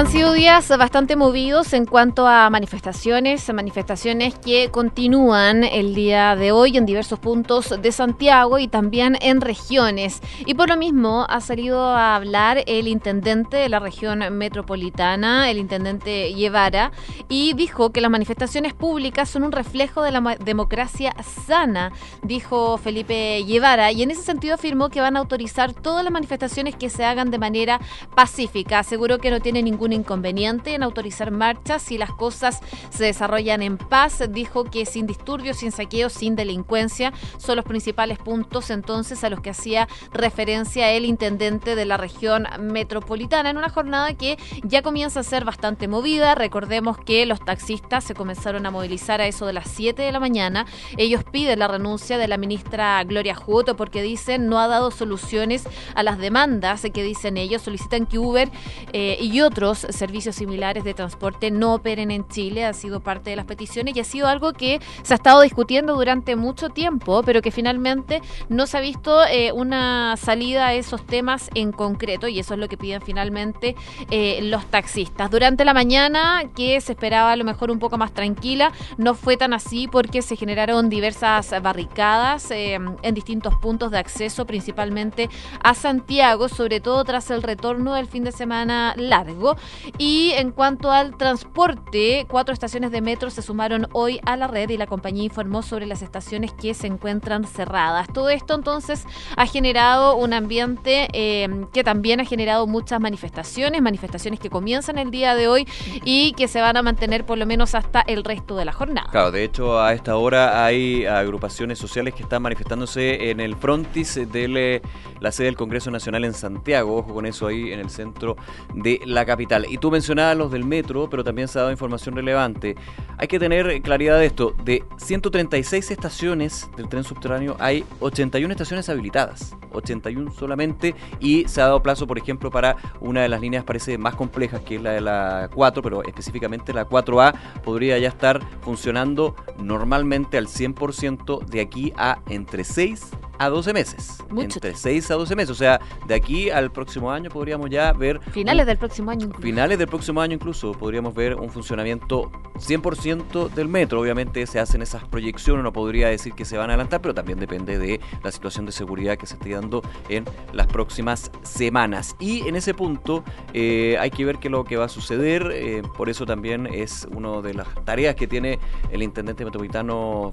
Han 0.00 0.06
sido 0.06 0.32
días 0.32 0.66
bastante 0.78 1.14
movidos 1.14 1.74
en 1.74 1.84
cuanto 1.84 2.26
a 2.26 2.48
manifestaciones, 2.48 3.52
manifestaciones 3.52 4.34
que 4.34 4.70
continúan 4.70 5.62
el 5.62 5.94
día 5.94 6.36
de 6.36 6.52
hoy 6.52 6.78
en 6.78 6.86
diversos 6.86 7.18
puntos 7.18 7.74
de 7.82 7.92
Santiago 7.92 8.58
y 8.58 8.66
también 8.66 9.18
en 9.20 9.42
regiones. 9.42 10.22
Y 10.46 10.54
por 10.54 10.70
lo 10.70 10.78
mismo 10.78 11.26
ha 11.28 11.42
salido 11.42 11.84
a 11.84 12.16
hablar 12.16 12.64
el 12.66 12.88
intendente 12.88 13.58
de 13.58 13.68
la 13.68 13.78
región 13.78 14.20
metropolitana, 14.38 15.50
el 15.50 15.58
intendente 15.58 16.32
Guevara, 16.34 16.92
y 17.28 17.52
dijo 17.52 17.90
que 17.90 18.00
las 18.00 18.10
manifestaciones 18.10 18.72
públicas 18.72 19.28
son 19.28 19.44
un 19.44 19.52
reflejo 19.52 20.02
de 20.02 20.12
la 20.12 20.38
democracia 20.42 21.14
sana, 21.46 21.92
dijo 22.22 22.78
Felipe 22.78 23.44
Guevara, 23.46 23.92
y 23.92 24.02
en 24.02 24.12
ese 24.12 24.22
sentido 24.22 24.54
afirmó 24.54 24.88
que 24.88 25.02
van 25.02 25.18
a 25.18 25.20
autorizar 25.20 25.74
todas 25.74 26.02
las 26.02 26.12
manifestaciones 26.12 26.74
que 26.74 26.88
se 26.88 27.04
hagan 27.04 27.30
de 27.30 27.36
manera 27.36 27.82
pacífica. 28.14 28.78
Aseguró 28.78 29.18
que 29.18 29.30
no 29.30 29.40
tiene 29.40 29.62
ningún 29.62 29.89
ningún 29.90 30.10
inconveniente 30.10 30.74
en 30.74 30.82
autorizar 30.82 31.30
marchas 31.30 31.82
si 31.82 31.98
las 31.98 32.10
cosas 32.10 32.60
se 32.90 33.04
desarrollan 33.04 33.62
en 33.62 33.78
paz. 33.78 34.22
Dijo 34.30 34.64
que 34.64 34.86
sin 34.86 35.06
disturbios, 35.06 35.58
sin 35.58 35.70
saqueos, 35.72 36.12
sin 36.12 36.34
delincuencia 36.34 37.12
son 37.38 37.56
los 37.56 37.64
principales 37.64 38.18
puntos 38.18 38.70
entonces 38.70 39.22
a 39.22 39.30
los 39.30 39.40
que 39.40 39.50
hacía 39.50 39.88
referencia 40.12 40.90
el 40.90 41.04
intendente 41.04 41.76
de 41.76 41.84
la 41.84 41.96
región 41.96 42.46
metropolitana 42.58 43.50
en 43.50 43.58
una 43.58 43.68
jornada 43.68 44.14
que 44.14 44.38
ya 44.64 44.82
comienza 44.82 45.20
a 45.20 45.22
ser 45.22 45.44
bastante 45.44 45.86
movida. 45.86 46.34
Recordemos 46.34 46.98
que 46.98 47.26
los 47.26 47.44
taxistas 47.44 48.02
se 48.04 48.14
comenzaron 48.14 48.66
a 48.66 48.70
movilizar 48.70 49.20
a 49.20 49.26
eso 49.26 49.46
de 49.46 49.52
las 49.52 49.68
7 49.68 50.02
de 50.02 50.12
la 50.12 50.20
mañana. 50.20 50.66
Ellos 50.96 51.22
piden 51.24 51.58
la 51.60 51.68
renuncia 51.68 52.18
de 52.18 52.26
la 52.26 52.36
ministra 52.36 53.02
Gloria 53.04 53.34
Juto 53.34 53.76
porque 53.76 54.02
dicen 54.02 54.48
no 54.48 54.58
ha 54.58 54.66
dado 54.66 54.90
soluciones 54.90 55.64
a 55.94 56.02
las 56.02 56.18
demandas 56.18 56.82
que 56.92 57.02
dicen 57.02 57.36
ellos. 57.36 57.62
Solicitan 57.62 58.06
que 58.06 58.18
Uber 58.18 58.50
eh, 58.92 59.18
y 59.20 59.40
otros 59.40 59.79
servicios 59.90 60.36
similares 60.36 60.84
de 60.84 60.94
transporte 60.94 61.50
no 61.50 61.74
operen 61.74 62.10
en 62.10 62.26
Chile. 62.28 62.64
Ha 62.64 62.72
sido 62.72 63.00
parte 63.00 63.30
de 63.30 63.36
las 63.36 63.46
peticiones 63.46 63.96
y 63.96 64.00
ha 64.00 64.04
sido 64.04 64.28
algo 64.28 64.52
que 64.52 64.80
se 65.02 65.14
ha 65.14 65.16
estado 65.16 65.40
discutiendo 65.40 65.94
durante 65.94 66.36
mucho 66.36 66.68
tiempo, 66.68 67.22
pero 67.24 67.42
que 67.42 67.50
finalmente 67.50 68.22
no 68.48 68.66
se 68.66 68.78
ha 68.78 68.80
visto 68.80 69.24
eh, 69.26 69.52
una 69.52 70.16
salida 70.16 70.68
a 70.68 70.74
esos 70.74 71.06
temas 71.06 71.50
en 71.54 71.72
concreto 71.72 72.28
y 72.28 72.38
eso 72.38 72.54
es 72.54 72.60
lo 72.60 72.68
que 72.68 72.76
piden 72.76 73.02
finalmente 73.02 73.76
eh, 74.10 74.40
los 74.42 74.66
taxistas. 74.66 75.30
Durante 75.30 75.64
la 75.64 75.74
mañana, 75.74 76.42
que 76.54 76.80
se 76.80 76.92
esperaba 76.92 77.32
a 77.32 77.36
lo 77.36 77.44
mejor 77.44 77.70
un 77.70 77.78
poco 77.78 77.98
más 77.98 78.12
tranquila, 78.12 78.72
no 78.98 79.14
fue 79.14 79.36
tan 79.36 79.52
así 79.52 79.88
porque 79.88 80.22
se 80.22 80.36
generaron 80.36 80.88
diversas 80.88 81.50
barricadas 81.62 82.50
eh, 82.50 82.78
en 83.02 83.14
distintos 83.14 83.54
puntos 83.56 83.90
de 83.90 83.98
acceso, 83.98 84.46
principalmente 84.46 85.28
a 85.62 85.74
Santiago, 85.74 86.48
sobre 86.48 86.80
todo 86.80 87.04
tras 87.04 87.30
el 87.30 87.42
retorno 87.42 87.94
del 87.94 88.06
fin 88.06 88.24
de 88.24 88.32
semana 88.32 88.94
largo. 88.96 89.56
Y 89.98 90.32
en 90.32 90.52
cuanto 90.52 90.90
al 90.90 91.16
transporte, 91.16 92.26
cuatro 92.28 92.52
estaciones 92.52 92.90
de 92.90 93.00
metro 93.00 93.30
se 93.30 93.42
sumaron 93.42 93.86
hoy 93.92 94.20
a 94.24 94.36
la 94.36 94.46
red 94.46 94.70
y 94.70 94.76
la 94.76 94.86
compañía 94.86 95.24
informó 95.24 95.62
sobre 95.62 95.86
las 95.86 96.02
estaciones 96.02 96.52
que 96.52 96.74
se 96.74 96.86
encuentran 96.86 97.44
cerradas. 97.44 98.08
Todo 98.12 98.30
esto 98.30 98.54
entonces 98.54 99.04
ha 99.36 99.46
generado 99.46 100.16
un 100.16 100.32
ambiente 100.32 101.08
eh, 101.12 101.66
que 101.72 101.84
también 101.84 102.20
ha 102.20 102.24
generado 102.24 102.66
muchas 102.66 103.00
manifestaciones, 103.00 103.82
manifestaciones 103.82 104.40
que 104.40 104.50
comienzan 104.50 104.98
el 104.98 105.10
día 105.10 105.34
de 105.34 105.48
hoy 105.48 105.66
y 106.04 106.32
que 106.32 106.48
se 106.48 106.60
van 106.60 106.76
a 106.76 106.82
mantener 106.82 107.24
por 107.26 107.38
lo 107.38 107.46
menos 107.46 107.74
hasta 107.74 108.00
el 108.00 108.24
resto 108.24 108.56
de 108.56 108.64
la 108.64 108.72
jornada. 108.72 109.08
Claro, 109.10 109.30
de 109.30 109.44
hecho 109.44 109.80
a 109.80 109.92
esta 109.92 110.16
hora 110.16 110.64
hay 110.64 111.06
agrupaciones 111.06 111.78
sociales 111.78 112.14
que 112.14 112.22
están 112.22 112.42
manifestándose 112.42 113.30
en 113.30 113.40
el 113.40 113.56
frontis 113.56 114.14
de 114.14 114.82
la 115.20 115.32
sede 115.32 115.46
del 115.46 115.56
Congreso 115.56 115.90
Nacional 115.90 116.24
en 116.24 116.34
Santiago, 116.34 116.96
ojo 116.96 117.14
con 117.14 117.26
eso 117.26 117.46
ahí 117.46 117.72
en 117.72 117.80
el 117.80 117.90
centro 117.90 118.36
de 118.74 119.00
la 119.04 119.24
capital 119.26 119.49
y 119.68 119.78
tú 119.78 119.90
mencionabas 119.90 120.36
los 120.36 120.50
del 120.52 120.64
metro, 120.64 121.08
pero 121.10 121.24
también 121.24 121.48
se 121.48 121.58
ha 121.58 121.62
dado 121.62 121.72
información 121.72 122.14
relevante. 122.14 122.76
Hay 123.18 123.26
que 123.28 123.38
tener 123.38 123.82
claridad 123.82 124.18
de 124.18 124.26
esto. 124.26 124.54
De 124.64 124.84
136 124.96 125.90
estaciones 125.90 126.70
del 126.76 126.88
tren 126.88 127.04
subterráneo 127.04 127.56
hay 127.58 127.84
81 128.00 128.52
estaciones 128.52 128.88
habilitadas. 128.88 129.54
81 129.72 130.30
solamente. 130.32 130.94
Y 131.20 131.46
se 131.48 131.60
ha 131.60 131.64
dado 131.66 131.82
plazo, 131.82 132.06
por 132.06 132.18
ejemplo, 132.18 132.50
para 132.50 132.76
una 133.00 133.22
de 133.22 133.28
las 133.28 133.40
líneas 133.40 133.64
parece 133.64 133.98
más 133.98 134.14
complejas, 134.14 134.60
que 134.62 134.76
es 134.76 134.82
la 134.82 134.92
de 134.92 135.00
la 135.00 135.50
4, 135.54 135.82
pero 135.82 136.02
específicamente 136.04 136.72
la 136.72 136.86
4A, 136.88 137.34
podría 137.62 137.98
ya 137.98 138.08
estar 138.08 138.40
funcionando 138.62 139.34
normalmente 139.58 140.38
al 140.38 140.46
100% 140.46 141.44
de 141.46 141.60
aquí 141.60 141.92
a 141.96 142.18
entre 142.28 142.64
6 142.64 143.10
a 143.38 143.48
12 143.48 143.72
meses. 143.72 144.18
Mucho 144.28 144.58
entre 144.58 144.74
6 144.74 145.10
a 145.10 145.14
12 145.14 145.34
meses. 145.34 145.50
O 145.50 145.54
sea, 145.54 145.80
de 146.06 146.14
aquí 146.14 146.50
al 146.50 146.70
próximo 146.70 147.10
año 147.10 147.30
podríamos 147.30 147.70
ya 147.70 147.90
ver... 147.94 148.20
Finales 148.32 148.64
un- 148.64 148.66
del 148.68 148.76
próximo 148.78 149.10
año. 149.10 149.30
Finales 149.40 149.78
del 149.78 149.88
próximo 149.88 150.20
año 150.20 150.34
incluso 150.34 150.72
podríamos 150.72 151.14
ver 151.14 151.34
un 151.34 151.48
funcionamiento 151.48 152.30
100% 152.56 153.48
del 153.48 153.68
metro. 153.68 153.98
Obviamente 153.98 154.46
se 154.46 154.60
hacen 154.60 154.82
esas 154.82 155.04
proyecciones, 155.04 155.64
no 155.64 155.72
podría 155.72 156.08
decir 156.08 156.34
que 156.34 156.44
se 156.44 156.58
van 156.58 156.68
a 156.68 156.74
adelantar, 156.74 157.00
pero 157.00 157.14
también 157.14 157.38
depende 157.38 157.78
de 157.78 158.00
la 158.22 158.30
situación 158.30 158.66
de 158.66 158.72
seguridad 158.72 159.16
que 159.16 159.26
se 159.26 159.34
esté 159.34 159.50
dando 159.50 159.82
en 160.10 160.26
las 160.52 160.66
próximas 160.66 161.32
semanas. 161.42 162.16
Y 162.18 162.46
en 162.48 162.56
ese 162.56 162.74
punto 162.74 163.24
eh, 163.54 163.96
hay 163.98 164.10
que 164.10 164.26
ver 164.26 164.38
qué 164.38 164.48
es 164.48 164.52
lo 164.52 164.64
que 164.64 164.76
va 164.76 164.84
a 164.84 164.88
suceder. 164.88 165.50
eh, 165.54 165.82
por 165.96 166.10
eso 166.10 166.26
también 166.26 166.66
es 166.66 167.08
una 167.10 167.40
de 167.40 167.54
las 167.54 167.66
tareas 167.86 168.16
que 168.16 168.26
tiene 168.26 168.58
el 168.90 169.02
intendente 169.02 169.44
metropolitano 169.44 170.32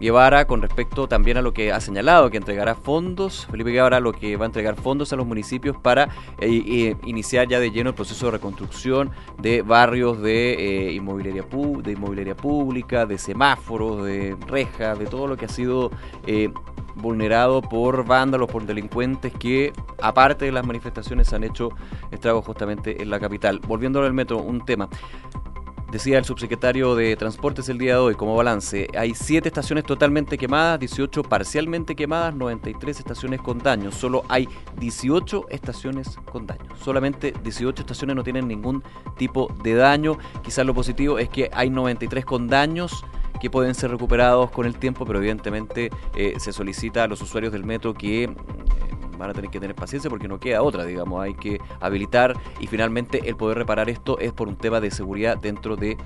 Guevara 0.00 0.46
con 0.46 0.62
respecto 0.62 1.08
también 1.08 1.36
a 1.36 1.42
lo 1.42 1.52
que 1.52 1.72
ha 1.72 1.80
señalado, 1.80 2.30
que 2.30 2.36
entregará 2.36 2.74
fondos, 2.74 3.46
Felipe 3.50 3.70
Guevara 3.70 4.00
lo 4.00 4.12
que 4.12 4.36
va 4.36 4.44
a 4.44 4.46
entregar 4.46 4.76
fondos 4.76 5.12
a 5.12 5.16
los 5.16 5.26
municipios 5.26 5.76
para 5.76 6.04
eh, 6.40 6.62
eh, 6.66 6.96
iniciar 7.04 7.48
ya 7.48 7.58
de 7.60 7.70
lleno 7.70 7.90
el 7.90 7.94
proceso 7.96 8.26
de 8.26 8.32
reconstrucción 8.32 9.10
de 9.38 9.62
barrios 9.62 10.20
de, 10.20 10.88
eh, 10.88 10.92
inmobiliaria, 10.92 11.48
pu- 11.48 11.82
de 11.82 11.92
inmobiliaria 11.92 12.36
pública, 12.36 13.06
de 13.06 13.18
semáforos, 13.18 14.04
de 14.04 14.36
rejas, 14.46 14.98
de 14.98 15.06
todo 15.06 15.26
lo 15.26 15.36
que 15.36 15.46
ha 15.46 15.48
sido 15.48 15.90
eh, 16.26 16.50
vulnerado 16.94 17.62
por 17.62 18.04
vándalos, 18.04 18.50
por 18.50 18.66
delincuentes 18.66 19.32
que, 19.32 19.72
aparte 20.00 20.46
de 20.46 20.52
las 20.52 20.66
manifestaciones, 20.66 21.32
han 21.32 21.44
hecho 21.44 21.68
estragos 22.10 22.44
justamente 22.44 23.02
en 23.02 23.10
la 23.10 23.20
capital. 23.20 23.60
Volviendo 23.66 24.02
al 24.02 24.12
metro, 24.12 24.38
un 24.38 24.64
tema. 24.64 24.88
Decía 25.90 26.18
el 26.18 26.26
subsecretario 26.26 26.94
de 26.94 27.16
Transportes 27.16 27.70
el 27.70 27.78
día 27.78 27.94
de 27.94 27.98
hoy 27.98 28.14
como 28.14 28.36
balance, 28.36 28.88
hay 28.94 29.14
7 29.14 29.48
estaciones 29.48 29.84
totalmente 29.84 30.36
quemadas, 30.36 30.78
18 30.80 31.22
parcialmente 31.22 31.96
quemadas, 31.96 32.34
93 32.34 32.98
estaciones 32.98 33.40
con 33.40 33.56
daño. 33.58 33.90
Solo 33.90 34.22
hay 34.28 34.46
18 34.78 35.46
estaciones 35.48 36.18
con 36.30 36.46
daño. 36.46 36.76
Solamente 36.84 37.32
18 37.42 37.80
estaciones 37.80 38.16
no 38.16 38.22
tienen 38.22 38.46
ningún 38.46 38.82
tipo 39.16 39.50
de 39.62 39.74
daño. 39.76 40.18
Quizás 40.42 40.66
lo 40.66 40.74
positivo 40.74 41.18
es 41.18 41.30
que 41.30 41.48
hay 41.54 41.70
93 41.70 42.22
con 42.26 42.48
daños 42.48 43.02
que 43.40 43.48
pueden 43.48 43.74
ser 43.74 43.90
recuperados 43.90 44.50
con 44.50 44.66
el 44.66 44.76
tiempo, 44.76 45.06
pero 45.06 45.20
evidentemente 45.20 45.88
eh, 46.14 46.34
se 46.38 46.52
solicita 46.52 47.04
a 47.04 47.06
los 47.08 47.22
usuarios 47.22 47.50
del 47.50 47.64
metro 47.64 47.94
que 47.94 48.28
mm, 48.28 48.97
van 49.18 49.30
a 49.30 49.34
tener 49.34 49.50
que 49.50 49.60
tener 49.60 49.74
paciencia 49.74 50.08
porque 50.08 50.28
no 50.28 50.38
queda 50.40 50.62
otra, 50.62 50.84
digamos, 50.84 51.22
hay 51.22 51.34
que 51.34 51.60
habilitar 51.80 52.34
y 52.60 52.66
finalmente 52.66 53.28
el 53.28 53.36
poder 53.36 53.58
reparar 53.58 53.90
esto 53.90 54.18
es 54.18 54.32
por 54.32 54.48
un 54.48 54.56
tema 54.56 54.80
de 54.80 54.90
seguridad 54.90 55.36
dentro 55.36 55.76
de 55.76 55.96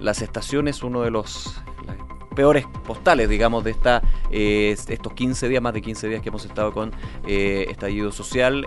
las 0.00 0.22
estaciones, 0.22 0.82
uno 0.82 1.02
de 1.02 1.10
los 1.10 1.62
peores 2.34 2.66
postales, 2.84 3.28
digamos, 3.28 3.64
de 3.64 3.70
esta, 3.70 4.02
eh, 4.30 4.74
estos 4.88 5.12
15 5.12 5.48
días, 5.48 5.62
más 5.62 5.74
de 5.74 5.82
15 5.82 6.08
días 6.08 6.22
que 6.22 6.30
hemos 6.30 6.44
estado 6.44 6.72
con 6.72 6.92
eh, 7.26 7.66
estallido 7.70 8.10
social. 8.10 8.66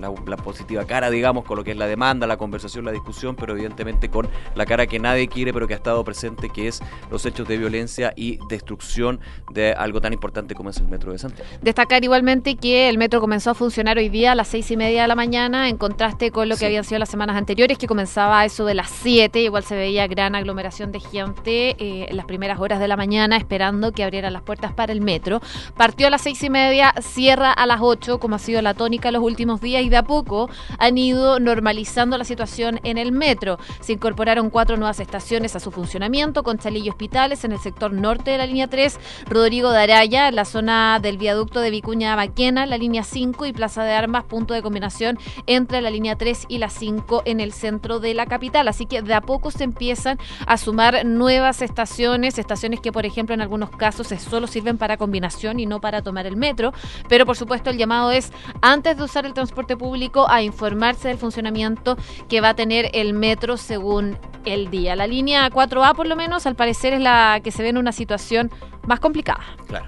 La, 0.00 0.12
la 0.26 0.36
positiva 0.36 0.84
cara, 0.84 1.10
digamos, 1.10 1.44
con 1.44 1.56
lo 1.56 1.64
que 1.64 1.72
es 1.72 1.76
la 1.76 1.86
demanda, 1.86 2.26
la 2.26 2.36
conversación, 2.36 2.84
la 2.84 2.92
discusión, 2.92 3.36
pero 3.36 3.52
evidentemente 3.52 4.08
con 4.08 4.28
la 4.54 4.66
cara 4.66 4.86
que 4.86 4.98
nadie 4.98 5.28
quiere, 5.28 5.52
pero 5.52 5.66
que 5.66 5.74
ha 5.74 5.76
estado 5.76 6.02
presente, 6.04 6.50
que 6.50 6.68
es 6.68 6.80
los 7.10 7.24
hechos 7.26 7.46
de 7.48 7.58
violencia 7.58 8.12
y 8.16 8.38
destrucción 8.48 9.20
de 9.50 9.72
algo 9.72 10.00
tan 10.00 10.12
importante 10.12 10.54
como 10.54 10.70
es 10.70 10.78
el 10.78 10.88
Metro 10.88 11.12
de 11.12 11.18
Santiago. 11.18 11.48
Destacar 11.62 12.02
igualmente 12.04 12.56
que 12.56 12.88
el 12.88 12.98
metro 12.98 13.20
comenzó 13.20 13.50
a 13.50 13.54
funcionar 13.54 13.98
hoy 13.98 14.08
día 14.08 14.32
a 14.32 14.34
las 14.34 14.48
seis 14.48 14.70
y 14.70 14.76
media 14.76 15.02
de 15.02 15.08
la 15.08 15.14
mañana, 15.14 15.68
en 15.68 15.76
contraste 15.76 16.30
con 16.30 16.48
lo 16.48 16.56
que 16.56 16.66
habían 16.66 16.84
sido 16.84 16.98
las 16.98 17.08
semanas 17.08 17.36
anteriores, 17.36 17.78
que 17.78 17.86
comenzaba 17.86 18.40
a 18.40 18.44
eso 18.44 18.64
de 18.64 18.74
las 18.74 18.90
7. 18.90 19.40
Igual 19.40 19.64
se 19.64 19.76
veía 19.76 20.06
gran 20.06 20.34
aglomeración 20.34 20.92
de 20.92 21.00
gente 21.00 21.76
eh, 21.78 22.06
en 22.08 22.16
las 22.16 22.26
primeras 22.26 22.58
horas 22.60 22.80
de 22.80 22.88
la 22.88 22.96
mañana, 22.96 23.36
esperando 23.36 23.92
que 23.92 24.04
abrieran 24.04 24.32
las 24.32 24.42
puertas 24.42 24.72
para 24.72 24.92
el 24.92 25.00
metro. 25.00 25.40
Partió 25.76 26.06
a 26.06 26.10
las 26.10 26.22
seis 26.22 26.42
y 26.42 26.50
media, 26.50 26.94
cierra 27.00 27.52
a 27.52 27.66
las 27.66 27.80
8, 27.82 28.18
como 28.18 28.36
ha 28.36 28.38
sido 28.38 28.62
la 28.62 28.74
tónica 28.74 29.10
los 29.10 29.22
últimos 29.22 29.60
días, 29.60 29.82
y 29.82 29.89
de 29.90 29.98
a 29.98 30.04
poco 30.04 30.48
han 30.78 30.96
ido 30.96 31.38
normalizando 31.40 32.16
la 32.16 32.24
situación 32.24 32.80
en 32.84 32.96
el 32.98 33.12
metro. 33.12 33.58
Se 33.80 33.92
incorporaron 33.92 34.50
cuatro 34.50 34.76
nuevas 34.76 35.00
estaciones 35.00 35.56
a 35.56 35.60
su 35.60 35.70
funcionamiento, 35.70 36.42
con 36.42 36.58
Chalillo 36.58 36.92
Hospitales 36.92 37.44
en 37.44 37.52
el 37.52 37.58
sector 37.58 37.92
norte 37.92 38.30
de 38.30 38.38
la 38.38 38.46
línea 38.46 38.68
3, 38.68 38.98
Rodrigo 39.26 39.70
de 39.70 39.82
Araya 39.82 40.28
en 40.28 40.36
la 40.36 40.44
zona 40.44 40.98
del 41.00 41.18
viaducto 41.18 41.60
de 41.60 41.70
Vicuña 41.70 42.16
Maquena, 42.16 42.66
la 42.66 42.78
línea 42.78 43.02
5 43.02 43.46
y 43.46 43.52
Plaza 43.52 43.84
de 43.84 43.92
Armas, 43.92 44.24
punto 44.24 44.54
de 44.54 44.62
combinación 44.62 45.18
entre 45.46 45.80
la 45.80 45.90
línea 45.90 46.16
3 46.16 46.46
y 46.48 46.58
la 46.58 46.70
5 46.70 47.22
en 47.24 47.40
el 47.40 47.52
centro 47.52 48.00
de 48.00 48.14
la 48.14 48.26
capital. 48.26 48.68
Así 48.68 48.86
que 48.86 49.02
de 49.02 49.14
a 49.14 49.20
poco 49.20 49.50
se 49.50 49.64
empiezan 49.64 50.18
a 50.46 50.56
sumar 50.56 51.04
nuevas 51.04 51.62
estaciones, 51.62 52.38
estaciones 52.38 52.80
que 52.80 52.92
por 52.92 53.06
ejemplo 53.06 53.34
en 53.34 53.40
algunos 53.40 53.70
casos 53.70 54.08
solo 54.18 54.46
sirven 54.46 54.78
para 54.78 54.96
combinación 54.96 55.60
y 55.60 55.66
no 55.66 55.80
para 55.80 56.02
tomar 56.02 56.26
el 56.26 56.36
metro. 56.36 56.72
Pero 57.08 57.26
por 57.26 57.36
supuesto 57.36 57.70
el 57.70 57.76
llamado 57.76 58.10
es 58.10 58.32
antes 58.60 58.96
de 58.96 59.02
usar 59.02 59.26
el 59.26 59.34
transporte 59.34 59.69
público 59.76 60.28
a 60.28 60.42
informarse 60.42 61.08
del 61.08 61.18
funcionamiento 61.18 61.96
que 62.28 62.40
va 62.40 62.50
a 62.50 62.54
tener 62.54 62.90
el 62.92 63.14
metro 63.14 63.56
según 63.56 64.18
el 64.44 64.70
día. 64.70 64.96
La 64.96 65.06
línea 65.06 65.50
4A 65.50 65.94
por 65.94 66.06
lo 66.06 66.16
menos 66.16 66.46
al 66.46 66.56
parecer 66.56 66.94
es 66.94 67.00
la 67.00 67.40
que 67.42 67.50
se 67.50 67.62
ve 67.62 67.68
en 67.68 67.78
una 67.78 67.92
situación 67.92 68.50
más 68.86 69.00
complicada. 69.00 69.44
Claro. 69.66 69.86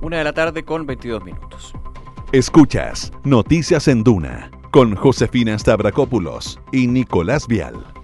Una 0.00 0.18
de 0.18 0.24
la 0.24 0.32
tarde 0.32 0.64
con 0.64 0.86
22 0.86 1.24
minutos. 1.24 1.72
Escuchas 2.32 3.12
Noticias 3.24 3.88
en 3.88 4.04
Duna 4.04 4.50
con 4.70 4.94
Josefina 4.94 5.58
Stavrakopoulos 5.58 6.60
y 6.72 6.86
Nicolás 6.86 7.46
Vial. 7.46 7.97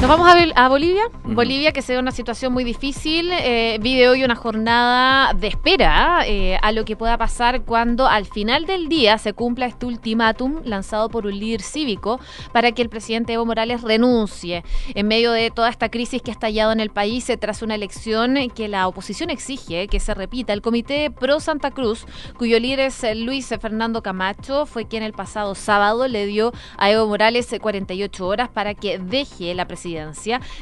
Nos 0.00 0.08
vamos 0.08 0.28
a, 0.28 0.64
a 0.64 0.68
Bolivia. 0.68 1.02
Bolivia 1.24 1.72
que 1.72 1.82
se 1.82 1.94
ve 1.94 1.98
una 1.98 2.12
situación 2.12 2.52
muy 2.52 2.62
difícil. 2.62 3.32
eh, 3.32 3.78
vive 3.82 4.08
hoy 4.08 4.22
una 4.22 4.36
jornada 4.36 5.34
de 5.34 5.48
espera 5.48 6.20
eh, 6.24 6.56
a 6.62 6.70
lo 6.70 6.84
que 6.84 6.94
pueda 6.94 7.18
pasar 7.18 7.62
cuando 7.62 8.06
al 8.06 8.24
final 8.24 8.64
del 8.64 8.88
día 8.88 9.18
se 9.18 9.32
cumpla 9.32 9.66
este 9.66 9.86
ultimátum 9.86 10.60
lanzado 10.62 11.08
por 11.08 11.26
un 11.26 11.36
líder 11.36 11.62
cívico 11.62 12.20
para 12.52 12.70
que 12.70 12.82
el 12.82 12.88
presidente 12.88 13.32
Evo 13.32 13.44
Morales 13.44 13.82
renuncie. 13.82 14.62
En 14.94 15.08
medio 15.08 15.32
de 15.32 15.50
toda 15.50 15.68
esta 15.68 15.88
crisis 15.88 16.22
que 16.22 16.30
ha 16.30 16.34
estallado 16.34 16.70
en 16.70 16.78
el 16.78 16.90
país 16.90 17.28
eh, 17.28 17.36
tras 17.36 17.62
una 17.62 17.74
elección 17.74 18.36
que 18.54 18.68
la 18.68 18.86
oposición 18.86 19.30
exige 19.30 19.88
que 19.88 19.98
se 19.98 20.14
repita, 20.14 20.52
el 20.52 20.62
Comité 20.62 21.10
Pro 21.10 21.40
Santa 21.40 21.72
Cruz, 21.72 22.06
cuyo 22.38 22.60
líder 22.60 22.80
es 22.80 23.02
eh, 23.02 23.16
Luis 23.16 23.48
Fernando 23.60 24.00
Camacho, 24.00 24.64
fue 24.64 24.86
quien 24.86 25.02
el 25.02 25.12
pasado 25.12 25.56
sábado 25.56 26.06
le 26.06 26.24
dio 26.26 26.52
a 26.76 26.88
Evo 26.88 27.08
Morales 27.08 27.52
eh, 27.52 27.58
48 27.58 28.24
horas 28.24 28.48
para 28.48 28.74
que 28.74 29.00
deje 29.00 29.52
la 29.56 29.66
presidencia. 29.66 29.87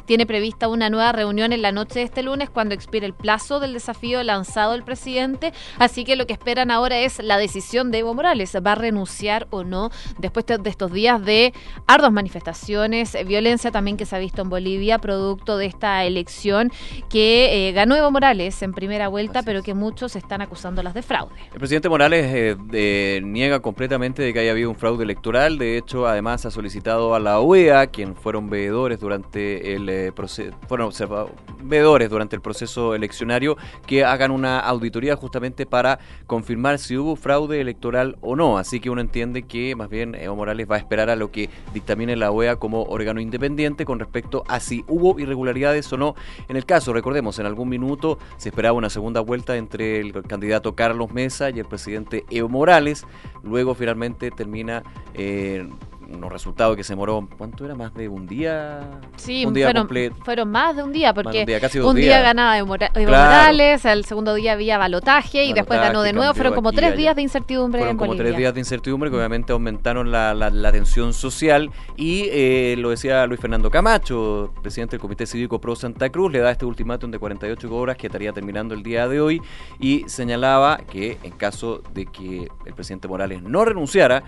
Tiene 0.05 0.27
prevista 0.27 0.69
una 0.69 0.91
nueva 0.91 1.13
reunión 1.13 1.53
en 1.53 1.63
la 1.63 1.73
noche 1.73 2.01
de 2.01 2.05
este 2.05 2.23
lunes 2.23 2.51
cuando 2.51 2.75
expire 2.75 3.07
el 3.07 3.15
plazo 3.15 3.61
del 3.61 3.73
desafío 3.73 4.23
lanzado 4.23 4.75
el 4.75 4.83
presidente. 4.83 5.53
Así 5.79 6.05
que 6.05 6.17
lo 6.17 6.27
que 6.27 6.33
esperan 6.33 6.71
ahora 6.71 6.99
es 6.99 7.19
la 7.23 7.39
decisión 7.39 7.91
de 7.91 7.99
Evo 7.99 8.15
Morales. 8.15 8.57
¿Va 8.65 8.73
a 8.73 8.75
renunciar 8.77 9.47
o 9.51 9.65
no 9.65 9.91
después 10.19 10.47
de 10.47 10.71
estos 10.71 10.93
días 10.93 11.25
de 11.25 11.53
arduas 11.87 12.13
manifestaciones, 12.13 13.15
eh, 13.15 13.25
violencia 13.25 13.71
también 13.71 13.97
que 13.97 14.07
se 14.07 14.15
ha 14.17 14.19
visto 14.19 14.43
en 14.43 14.49
Bolivia, 14.49 14.99
producto 14.99 15.57
de 15.59 15.67
esta 15.67 16.05
elección 16.05 16.71
que 17.09 17.69
eh, 17.69 17.73
ganó 17.73 17.97
Evo 17.97 18.11
Morales 18.11 18.63
en 18.63 18.73
primera 18.73 19.09
vuelta, 19.09 19.41
Así 19.41 19.47
pero 19.47 19.63
que 19.63 19.75
muchos 19.75 20.17
están 20.17 20.41
acusándolas 20.43 20.95
de 20.95 21.03
fraude? 21.03 21.35
El 21.53 21.59
presidente 21.59 21.89
Morales 21.89 22.27
eh, 22.33 22.57
eh, 22.73 23.21
niega 23.25 23.61
completamente 23.61 24.23
de 24.23 24.33
que 24.33 24.41
haya 24.41 24.51
habido 24.53 24.71
un 24.71 24.77
fraude 24.77 25.05
electoral. 25.05 25.59
De 25.59 25.77
hecho, 25.79 26.07
además 26.07 26.45
ha 26.47 26.51
solicitado 26.51 27.15
a 27.15 27.21
la 27.21 27.41
OEA, 27.41 27.87
quien 27.89 28.15
fueron 28.15 28.49
veedores 28.51 29.01
durante 29.01 29.16
el 29.25 29.89
eh, 29.89 30.13
proceso, 30.15 30.57
fueron 30.69 30.89
observa- 30.89 31.27
veedores 31.63 32.11
durante 32.11 32.37
el 32.37 32.43
proceso 32.43 32.95
eleccionario, 32.95 33.57
que 33.87 34.05
hagan 34.05 34.31
una 34.31 34.61
auditoría 34.61 35.17
justamente 35.17 35.67
para 35.67 35.99
confirmar 36.27 36.79
si 36.79 36.97
hubo 36.97 37.17
fraude 37.17 37.61
electoral 37.61 38.17
o 38.21 38.37
no. 38.37 38.59
Así 38.59 38.81
que 38.81 38.91
uno 38.91 39.01
entiende 39.01 39.43
que 39.43 39.75
más 39.77 39.89
bien 39.89 40.15
Evo 40.15 40.37
Morales 40.37 40.69
va 40.71 40.77
a 40.77 40.79
esperar 40.79 41.11
a 41.11 41.17
lo 41.17 41.31
que 41.31 41.49
dictamine 41.75 42.17
la 42.17 42.31
OEA 42.31 42.57
como 42.57 42.83
órgano 42.85 43.21
independiente 43.21 43.85
con 43.85 43.99
respecto 43.99 44.45
a 44.49 44.61
si 44.61 44.85
hubo 44.89 45.19
irregularidades 45.19 45.93
o 45.93 45.97
no 45.97 46.15
en 46.49 46.57
el 46.57 46.65
caso. 46.65 46.93
Recordemos, 46.93 47.39
en 47.39 47.47
algún 47.47 47.69
minuto 47.69 48.19
se 48.37 48.51
esperaba 48.51 48.77
una 48.77 48.91
segunda 48.91 49.21
vuelta 49.21 49.57
entre 49.57 50.01
el 50.01 50.13
candidato 50.23 50.75
Carlos 50.75 51.13
Mesa 51.13 51.51
y 51.51 51.59
el 51.59 51.67
presidente 51.67 52.25
Evo 52.31 52.49
Morales. 52.49 53.05
Luego 53.43 53.75
finalmente 53.75 54.31
termina 54.31 54.83
eh, 55.15 55.69
unos 56.09 56.31
resultados 56.33 56.77
que 56.77 56.85
se 56.85 56.93
demoró, 56.93 57.29
¿cuánto 57.37 57.65
era? 57.65 57.75
Más 57.75 57.93
de 57.95 58.09
un 58.09 58.27
día. 58.27 58.81
Sí, 59.17 59.45
un 59.45 59.55
día 59.55 59.67
fueron, 59.67 59.83
completo. 59.83 60.17
fueron 60.25 60.51
más 60.51 60.77
de 60.77 60.83
un 60.83 60.93
día, 60.93 61.13
porque 61.13 61.41
un 61.41 61.47
día, 61.47 61.61
casi 61.61 61.79
dos 61.79 61.91
un 61.91 61.97
día 61.97 62.05
días. 62.07 62.23
ganaba 62.23 62.57
Evo 62.59 62.69
Mora- 62.69 62.91
Evo 62.95 63.07
Claro. 63.07 63.25
Morales, 63.31 63.85
el 63.85 64.05
segundo 64.05 64.35
día 64.35 64.53
había 64.53 64.79
balotaje 64.79 65.45
y 65.45 65.53
después 65.53 65.81
ganó 65.81 66.03
de 66.03 66.13
nuevo. 66.13 66.33
Fueron 66.35 66.55
como 66.55 66.73
tres 66.73 66.89
allá. 66.91 66.97
días 66.97 67.17
de 67.17 67.23
incertidumbre 67.23 67.81
Fueron 67.81 67.95
en 67.95 67.99
como 67.99 68.09
Bolivia. 68.11 68.25
tres 68.31 68.39
días 68.39 68.55
de 68.55 68.61
incertidumbre 68.61 69.11
que 69.11 69.17
obviamente 69.17 69.53
aumentaron 69.53 70.11
la, 70.13 70.33
la- 70.35 70.51
la 70.51 70.73
tensión 70.73 71.13
social 71.13 71.71
y 71.97 72.27
eh, 72.31 72.77
lo 72.79 72.91
decía 72.91 73.27
Luis 73.27 73.41
Fernando 73.41 73.71
Camacho, 73.71 74.53
presidente 74.63 74.93
del 74.93 75.01
Comité 75.01 75.27
Cívico 75.27 75.61
Pro 75.61 75.75
Santa 75.77 76.09
Cruz, 76.11 76.31
le 76.33 76.39
da 76.39 76.51
este 76.53 76.65
ultimátum 76.67 77.11
de 77.11 77.19
48 77.19 77.75
horas 77.75 77.97
que 77.97 78.07
estaría 78.07 78.33
terminando 78.33 78.75
el 78.75 78.83
día 78.83 79.09
de 79.09 79.21
hoy 79.21 79.43
y 79.81 80.05
señalaba 80.09 80.79
que 80.91 81.19
en 81.23 81.33
caso 81.33 81.83
de 81.93 82.07
que 82.07 82.49
el 82.65 82.75
presidente 82.75 83.09
Morales 83.09 83.43
no 83.43 83.65
renunciara, 83.65 84.23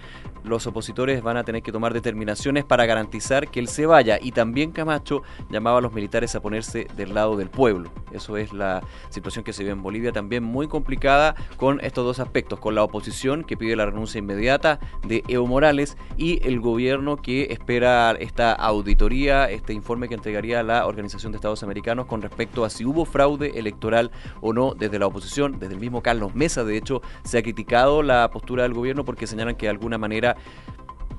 los 0.45 0.67
opositores 0.67 1.23
van 1.23 1.37
a 1.37 1.45
tener 1.45 1.63
que 1.63 1.68
que 1.69 1.73
tomar 1.73 1.93
determinaciones 1.93 2.65
para 2.65 2.87
garantizar 2.87 3.49
que 3.49 3.61
él 3.61 3.69
se 3.69 3.85
vaya. 3.85 4.19
Y 4.23 4.33
también 4.33 4.73
Camacho 4.73 5.23
llamaba 5.51 5.79
a 5.79 5.81
los 5.83 5.93
militares 5.93 6.35
a 6.35 6.41
ponerse 6.41 6.87
del 6.97 7.13
lado 7.13 7.37
del 7.37 7.51
pueblo. 7.51 7.91
Eso 8.11 8.39
es 8.39 8.55
la 8.55 8.83
situación 9.11 9.45
que 9.45 9.53
se 9.53 9.65
ve 9.65 9.71
en 9.71 9.83
Bolivia, 9.83 10.11
también 10.11 10.43
muy 10.43 10.67
complicada 10.67 11.35
con 11.59 11.79
estos 11.85 12.07
dos 12.07 12.21
aspectos, 12.21 12.59
con 12.59 12.75
la 12.75 12.83
oposición 12.83 13.45
que 13.45 13.59
pide 13.59 13.77
la 13.77 13.85
renuncia 13.85 14.19
inmediata 14.19 14.81
de 15.07 15.23
Evo 15.29 15.47
Morales 15.47 15.99
y 16.17 16.41
el 16.49 16.59
gobierno 16.59 17.17
que 17.17 17.49
espera 17.51 18.13
esta 18.13 18.53
auditoría, 18.55 19.51
este 19.51 19.75
informe 19.75 20.09
que 20.09 20.15
entregaría 20.15 20.63
la 20.63 20.87
Organización 20.87 21.33
de 21.33 21.37
Estados 21.37 21.63
Americanos 21.63 22.07
con 22.07 22.23
respecto 22.23 22.65
a 22.65 22.71
si 22.71 22.87
hubo 22.87 23.05
fraude 23.05 23.59
electoral 23.59 24.11
o 24.41 24.55
no 24.55 24.75
desde 24.75 24.99
la 24.99 25.07
oposición. 25.07 25.59
Desde 25.59 25.75
el 25.75 25.81
mismo 25.81 26.03
Carlos 26.03 26.35
Mesa, 26.35 26.65
de 26.65 26.79
hecho, 26.79 27.03
se 27.25 27.37
ha 27.37 27.43
criticado 27.43 28.03
la 28.03 28.31
postura 28.31 28.63
del 28.63 28.73
gobierno 28.73 29.05
porque 29.05 29.27
señalan 29.27 29.57
que 29.57 29.67
de 29.67 29.71
alguna 29.71 29.99
manera 29.99 30.37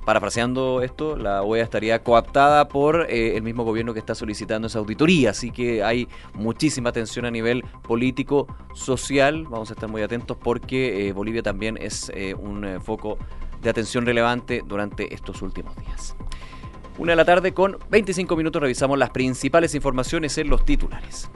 parafraseando 0.10 0.82
esto, 0.82 1.15
la 1.15 1.43
OEA 1.43 1.63
estaría 1.63 2.02
coaptada 2.04 2.67
por 2.67 3.06
eh, 3.12 3.38
el 3.38 3.43
mismo 3.43 3.63
gobierno 3.63 3.93
que 3.93 4.00
está 4.00 4.15
solicitando 4.15 4.65
esa 4.65 4.80
auditoría. 4.80 5.30
Así 5.30 5.52
que 5.52 5.84
hay 5.84 6.08
muchísima 6.34 6.91
tensión 6.91 7.26
a 7.26 7.30
nivel 7.30 7.63
político, 7.84 8.48
social. 8.74 9.43
Vamos 9.43 9.69
a 9.69 9.74
estar 9.74 9.88
muy 9.88 10.02
atentos 10.02 10.36
porque 10.36 11.08
eh, 11.08 11.13
Bolivia 11.13 11.43
también 11.43 11.78
es 11.80 12.12
eh, 12.15 12.34
un 12.34 12.82
foco 12.82 13.19
de 13.62 13.69
atención 13.69 14.04
relevante 14.04 14.63
durante 14.65 15.13
estos 15.13 15.43
últimos 15.43 15.76
días. 15.76 16.15
Una 16.98 17.12
de 17.12 17.15
la 17.15 17.26
tarde 17.26 17.54
con 17.54 17.78
25 17.91 18.36
minutos 18.36 18.63
revisamos 18.63 18.98
las 18.98 19.12
principales 19.12 19.76
informaciones 19.76 20.36
en 20.39 20.50
los 20.50 20.65
titulares. 20.65 21.30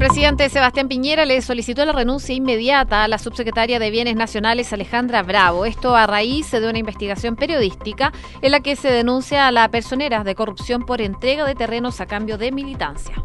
Presidente 0.00 0.48
Sebastián 0.48 0.88
Piñera 0.88 1.26
le 1.26 1.42
solicitó 1.42 1.84
la 1.84 1.92
renuncia 1.92 2.34
inmediata 2.34 3.04
a 3.04 3.08
la 3.08 3.18
subsecretaria 3.18 3.78
de 3.78 3.90
Bienes 3.90 4.16
Nacionales 4.16 4.72
Alejandra 4.72 5.22
Bravo. 5.22 5.66
Esto 5.66 5.94
a 5.94 6.06
raíz 6.06 6.50
de 6.50 6.66
una 6.66 6.78
investigación 6.78 7.36
periodística 7.36 8.10
en 8.40 8.52
la 8.52 8.60
que 8.60 8.76
se 8.76 8.90
denuncia 8.90 9.46
a 9.46 9.52
la 9.52 9.68
personera 9.68 10.24
de 10.24 10.34
corrupción 10.34 10.86
por 10.86 11.02
entrega 11.02 11.44
de 11.44 11.54
terrenos 11.54 12.00
a 12.00 12.06
cambio 12.06 12.38
de 12.38 12.50
militancia. 12.50 13.22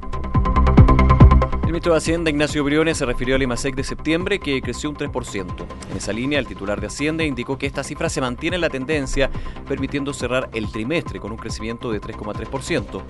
El 1.61 1.67
ministro 1.67 1.93
de 1.93 1.99
Hacienda, 1.99 2.29
Ignacio 2.29 2.61
Briones, 2.65 2.97
se 2.97 3.05
refirió 3.05 3.35
al 3.35 3.43
IMASEC 3.43 3.73
de 3.73 3.83
septiembre, 3.85 4.39
que 4.39 4.61
creció 4.61 4.89
un 4.89 4.97
3%. 4.97 5.65
En 5.91 5.97
esa 5.97 6.11
línea, 6.11 6.39
el 6.39 6.45
titular 6.45 6.81
de 6.81 6.87
Hacienda 6.87 7.23
indicó 7.23 7.57
que 7.57 7.67
esta 7.67 7.85
cifra 7.85 8.09
se 8.09 8.19
mantiene 8.19 8.55
en 8.55 8.61
la 8.61 8.69
tendencia, 8.69 9.29
permitiendo 9.65 10.11
cerrar 10.11 10.49
el 10.51 10.69
trimestre 10.69 11.21
con 11.21 11.31
un 11.31 11.37
crecimiento 11.37 11.89
de 11.89 12.01
3,3%. 12.01 13.01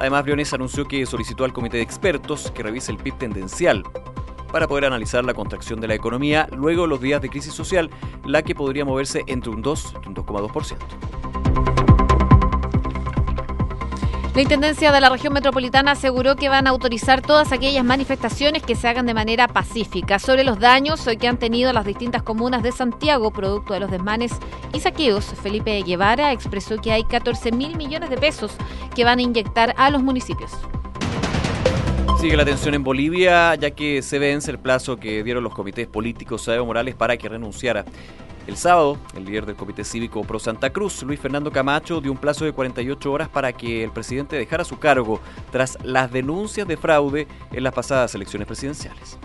Además, 0.00 0.24
Briones 0.24 0.52
anunció 0.54 0.88
que 0.88 1.04
solicitó 1.04 1.44
al 1.44 1.52
comité 1.52 1.76
de 1.76 1.82
expertos 1.82 2.50
que 2.52 2.62
revise 2.62 2.90
el 2.90 2.96
PIB 2.96 3.18
tendencial 3.18 3.84
para 4.50 4.66
poder 4.66 4.86
analizar 4.86 5.22
la 5.26 5.34
contracción 5.34 5.78
de 5.78 5.88
la 5.88 5.94
economía 5.94 6.48
luego 6.56 6.82
de 6.82 6.88
los 6.88 7.02
días 7.02 7.20
de 7.20 7.28
crisis 7.28 7.52
social, 7.52 7.90
la 8.24 8.42
que 8.42 8.54
podría 8.54 8.86
moverse 8.86 9.24
entre 9.26 9.50
un 9.50 9.60
2 9.60 9.94
y 10.02 10.08
un 10.08 10.14
2,2%. 10.14 11.29
La 14.40 14.44
Intendencia 14.44 14.90
de 14.90 15.02
la 15.02 15.10
región 15.10 15.34
metropolitana 15.34 15.90
aseguró 15.90 16.34
que 16.34 16.48
van 16.48 16.66
a 16.66 16.70
autorizar 16.70 17.20
todas 17.20 17.52
aquellas 17.52 17.84
manifestaciones 17.84 18.62
que 18.62 18.74
se 18.74 18.88
hagan 18.88 19.04
de 19.04 19.12
manera 19.12 19.48
pacífica 19.48 20.18
sobre 20.18 20.44
los 20.44 20.58
daños 20.58 21.06
que 21.20 21.28
han 21.28 21.38
tenido 21.38 21.74
las 21.74 21.84
distintas 21.84 22.22
comunas 22.22 22.62
de 22.62 22.72
Santiago 22.72 23.32
producto 23.32 23.74
de 23.74 23.80
los 23.80 23.90
desmanes 23.90 24.32
y 24.72 24.80
saqueos. 24.80 25.26
Felipe 25.42 25.82
Guevara 25.82 26.32
expresó 26.32 26.78
que 26.78 26.90
hay 26.90 27.04
14 27.04 27.52
mil 27.52 27.76
millones 27.76 28.08
de 28.08 28.16
pesos 28.16 28.56
que 28.94 29.04
van 29.04 29.18
a 29.18 29.22
inyectar 29.22 29.74
a 29.76 29.90
los 29.90 30.02
municipios. 30.02 30.52
Sigue 32.18 32.34
la 32.34 32.46
tensión 32.46 32.72
en 32.72 32.82
Bolivia, 32.82 33.54
ya 33.56 33.72
que 33.72 34.00
se 34.00 34.18
vence 34.18 34.50
el 34.50 34.58
plazo 34.58 34.96
que 34.96 35.22
dieron 35.22 35.44
los 35.44 35.52
comités 35.52 35.86
políticos 35.86 36.48
a 36.48 36.54
Evo 36.54 36.64
Morales 36.64 36.94
para 36.94 37.18
que 37.18 37.28
renunciara. 37.28 37.84
El 38.46 38.56
sábado, 38.56 38.98
el 39.14 39.24
líder 39.24 39.46
del 39.46 39.56
Comité 39.56 39.84
Cívico 39.84 40.22
Pro 40.22 40.38
Santa 40.38 40.70
Cruz, 40.70 41.02
Luis 41.02 41.20
Fernando 41.20 41.52
Camacho, 41.52 42.00
dio 42.00 42.10
un 42.10 42.18
plazo 42.18 42.44
de 42.44 42.52
48 42.52 43.12
horas 43.12 43.28
para 43.28 43.52
que 43.52 43.84
el 43.84 43.92
presidente 43.92 44.36
dejara 44.36 44.64
su 44.64 44.78
cargo 44.78 45.20
tras 45.52 45.78
las 45.84 46.10
denuncias 46.10 46.66
de 46.66 46.76
fraude 46.76 47.28
en 47.52 47.62
las 47.62 47.74
pasadas 47.74 48.14
elecciones 48.14 48.46
presidenciales. 48.46 49.18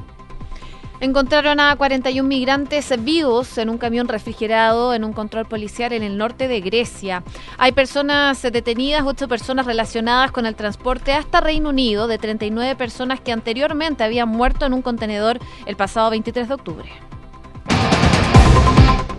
Encontraron 1.01 1.59
a 1.59 1.75
41 1.75 2.27
migrantes 2.27 2.93
vivos 3.03 3.57
en 3.57 3.69
un 3.69 3.77
camión 3.77 4.07
refrigerado 4.07 4.93
en 4.93 5.03
un 5.03 5.11
control 5.11 5.45
policial 5.45 5.91
en 5.91 6.03
el 6.03 6.17
norte 6.17 6.47
de 6.47 6.61
Grecia. 6.61 7.21
Hay 7.57 7.73
personas 7.73 8.41
detenidas, 8.41 9.03
ocho 9.05 9.27
personas 9.27 9.65
relacionadas 9.65 10.31
con 10.31 10.45
el 10.45 10.55
transporte 10.55 11.11
hasta 11.11 11.41
Reino 11.41 11.69
Unido 11.69 12.07
de 12.07 12.17
39 12.17 12.75
personas 12.77 13.19
que 13.19 13.33
anteriormente 13.33 14.05
habían 14.05 14.29
muerto 14.29 14.65
en 14.65 14.73
un 14.73 14.81
contenedor 14.81 15.39
el 15.65 15.75
pasado 15.75 16.09
23 16.11 16.47
de 16.47 16.53
octubre. 16.53 16.89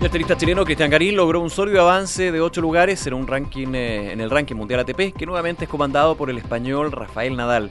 El 0.00 0.10
tenista 0.10 0.36
chileno 0.36 0.64
Cristian 0.64 0.90
Garín 0.90 1.16
logró 1.16 1.40
un 1.40 1.50
sólido 1.50 1.80
avance 1.80 2.30
de 2.30 2.40
ocho 2.40 2.60
lugares 2.60 3.06
en, 3.06 3.14
un 3.14 3.26
ranking, 3.26 3.74
eh, 3.74 4.12
en 4.12 4.20
el 4.20 4.30
ranking 4.30 4.54
mundial 4.54 4.80
ATP, 4.80 5.12
que 5.16 5.26
nuevamente 5.26 5.64
es 5.64 5.70
comandado 5.70 6.16
por 6.16 6.30
el 6.30 6.38
español 6.38 6.92
Rafael 6.92 7.34
Nadal. 7.34 7.70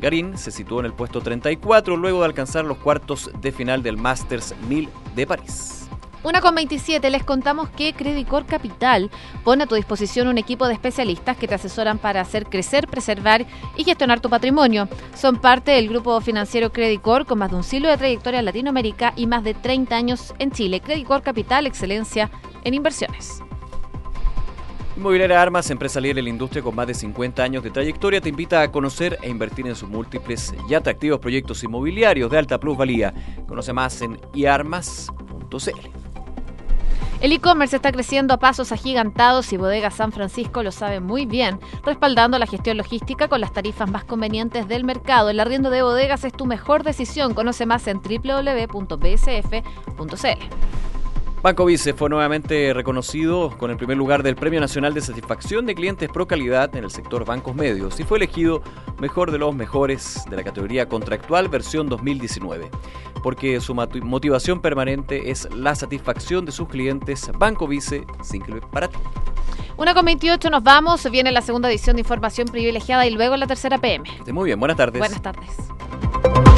Garín 0.00 0.36
se 0.36 0.50
situó 0.50 0.80
en 0.80 0.86
el 0.86 0.92
puesto 0.92 1.20
34 1.20 1.96
luego 1.96 2.20
de 2.20 2.26
alcanzar 2.26 2.64
los 2.64 2.76
cuartos 2.78 3.30
de 3.40 3.52
final 3.52 3.82
del 3.82 3.96
Masters 3.96 4.54
1000 4.68 4.88
de 5.16 5.26
París. 5.26 5.81
Una 6.24 6.40
con 6.40 6.54
27, 6.54 7.10
les 7.10 7.24
contamos 7.24 7.68
que 7.70 7.94
Credicor 7.94 8.46
Capital 8.46 9.10
pone 9.42 9.64
a 9.64 9.66
tu 9.66 9.74
disposición 9.74 10.28
un 10.28 10.38
equipo 10.38 10.68
de 10.68 10.74
especialistas 10.74 11.36
que 11.36 11.48
te 11.48 11.56
asesoran 11.56 11.98
para 11.98 12.20
hacer 12.20 12.46
crecer, 12.46 12.86
preservar 12.86 13.44
y 13.76 13.82
gestionar 13.82 14.20
tu 14.20 14.30
patrimonio. 14.30 14.88
Son 15.16 15.40
parte 15.40 15.72
del 15.72 15.88
grupo 15.88 16.20
financiero 16.20 16.70
Credicor 16.70 17.26
con 17.26 17.40
más 17.40 17.50
de 17.50 17.56
un 17.56 17.64
siglo 17.64 17.88
de 17.88 17.96
trayectoria 17.96 18.38
en 18.38 18.44
Latinoamérica 18.44 19.12
y 19.16 19.26
más 19.26 19.42
de 19.42 19.54
30 19.54 19.96
años 19.96 20.32
en 20.38 20.52
Chile. 20.52 20.80
Credicor 20.80 21.22
Capital, 21.22 21.66
excelencia 21.66 22.30
en 22.62 22.74
inversiones. 22.74 23.42
Inmobiliaria 24.96 25.42
Armas, 25.42 25.70
empresa 25.70 26.00
líder 26.00 26.18
en 26.18 26.24
la 26.24 26.30
industria 26.30 26.62
con 26.62 26.76
más 26.76 26.86
de 26.86 26.94
50 26.94 27.42
años 27.42 27.64
de 27.64 27.70
trayectoria, 27.70 28.20
te 28.20 28.28
invita 28.28 28.62
a 28.62 28.70
conocer 28.70 29.18
e 29.22 29.28
invertir 29.28 29.66
en 29.66 29.74
sus 29.74 29.88
múltiples 29.88 30.54
y 30.68 30.74
atractivos 30.74 31.18
proyectos 31.18 31.64
inmobiliarios 31.64 32.30
de 32.30 32.38
alta 32.38 32.60
plusvalía. 32.60 33.12
Conoce 33.48 33.72
más 33.72 34.02
en 34.02 34.20
iarmas.cl. 34.34 36.01
El 37.22 37.30
e-commerce 37.30 37.76
está 37.76 37.92
creciendo 37.92 38.34
a 38.34 38.38
pasos 38.38 38.72
agigantados 38.72 39.52
y 39.52 39.56
Bodega 39.56 39.92
San 39.92 40.10
Francisco 40.10 40.64
lo 40.64 40.72
sabe 40.72 40.98
muy 40.98 41.24
bien, 41.24 41.60
respaldando 41.84 42.36
la 42.36 42.48
gestión 42.48 42.76
logística 42.76 43.28
con 43.28 43.40
las 43.40 43.52
tarifas 43.52 43.88
más 43.88 44.02
convenientes 44.02 44.66
del 44.66 44.82
mercado. 44.82 45.30
El 45.30 45.38
arriendo 45.38 45.70
de 45.70 45.82
bodegas 45.82 46.24
es 46.24 46.32
tu 46.32 46.46
mejor 46.46 46.82
decisión. 46.82 47.34
Conoce 47.34 47.64
más 47.64 47.86
en 47.86 48.02
www.bsf.cl. 48.02 48.42
Banco 51.42 51.64
Vice 51.64 51.92
fue 51.92 52.08
nuevamente 52.08 52.72
reconocido 52.72 53.50
con 53.58 53.72
el 53.72 53.76
primer 53.76 53.96
lugar 53.96 54.22
del 54.22 54.36
Premio 54.36 54.60
Nacional 54.60 54.94
de 54.94 55.00
Satisfacción 55.00 55.66
de 55.66 55.74
Clientes 55.74 56.08
Pro 56.08 56.28
Calidad 56.28 56.76
en 56.76 56.84
el 56.84 56.90
sector 56.92 57.24
bancos 57.24 57.56
medios 57.56 57.98
y 57.98 58.04
fue 58.04 58.18
elegido 58.18 58.62
mejor 59.00 59.32
de 59.32 59.38
los 59.38 59.52
mejores 59.52 60.22
de 60.30 60.36
la 60.36 60.44
categoría 60.44 60.88
contractual 60.88 61.48
versión 61.48 61.88
2019, 61.88 62.70
porque 63.24 63.60
su 63.60 63.74
motivación 63.74 64.60
permanente 64.60 65.32
es 65.32 65.48
la 65.52 65.74
satisfacción 65.74 66.44
de 66.44 66.52
sus 66.52 66.68
clientes. 66.68 67.28
Banco 67.36 67.66
Vice, 67.66 68.06
sin 68.22 68.44
para 68.70 68.86
ti. 68.86 68.98
Una 69.76 69.94
con 69.94 70.04
28 70.04 70.48
nos 70.48 70.62
vamos, 70.62 71.10
viene 71.10 71.32
la 71.32 71.42
segunda 71.42 71.68
edición 71.68 71.96
de 71.96 72.02
Información 72.02 72.46
Privilegiada 72.46 73.04
y 73.04 73.10
luego 73.10 73.36
la 73.36 73.48
tercera 73.48 73.78
PM. 73.78 74.08
Muy 74.32 74.46
bien, 74.46 74.60
buenas 74.60 74.76
tardes. 74.76 75.00
Buenas 75.00 75.20
tardes. 75.20 76.51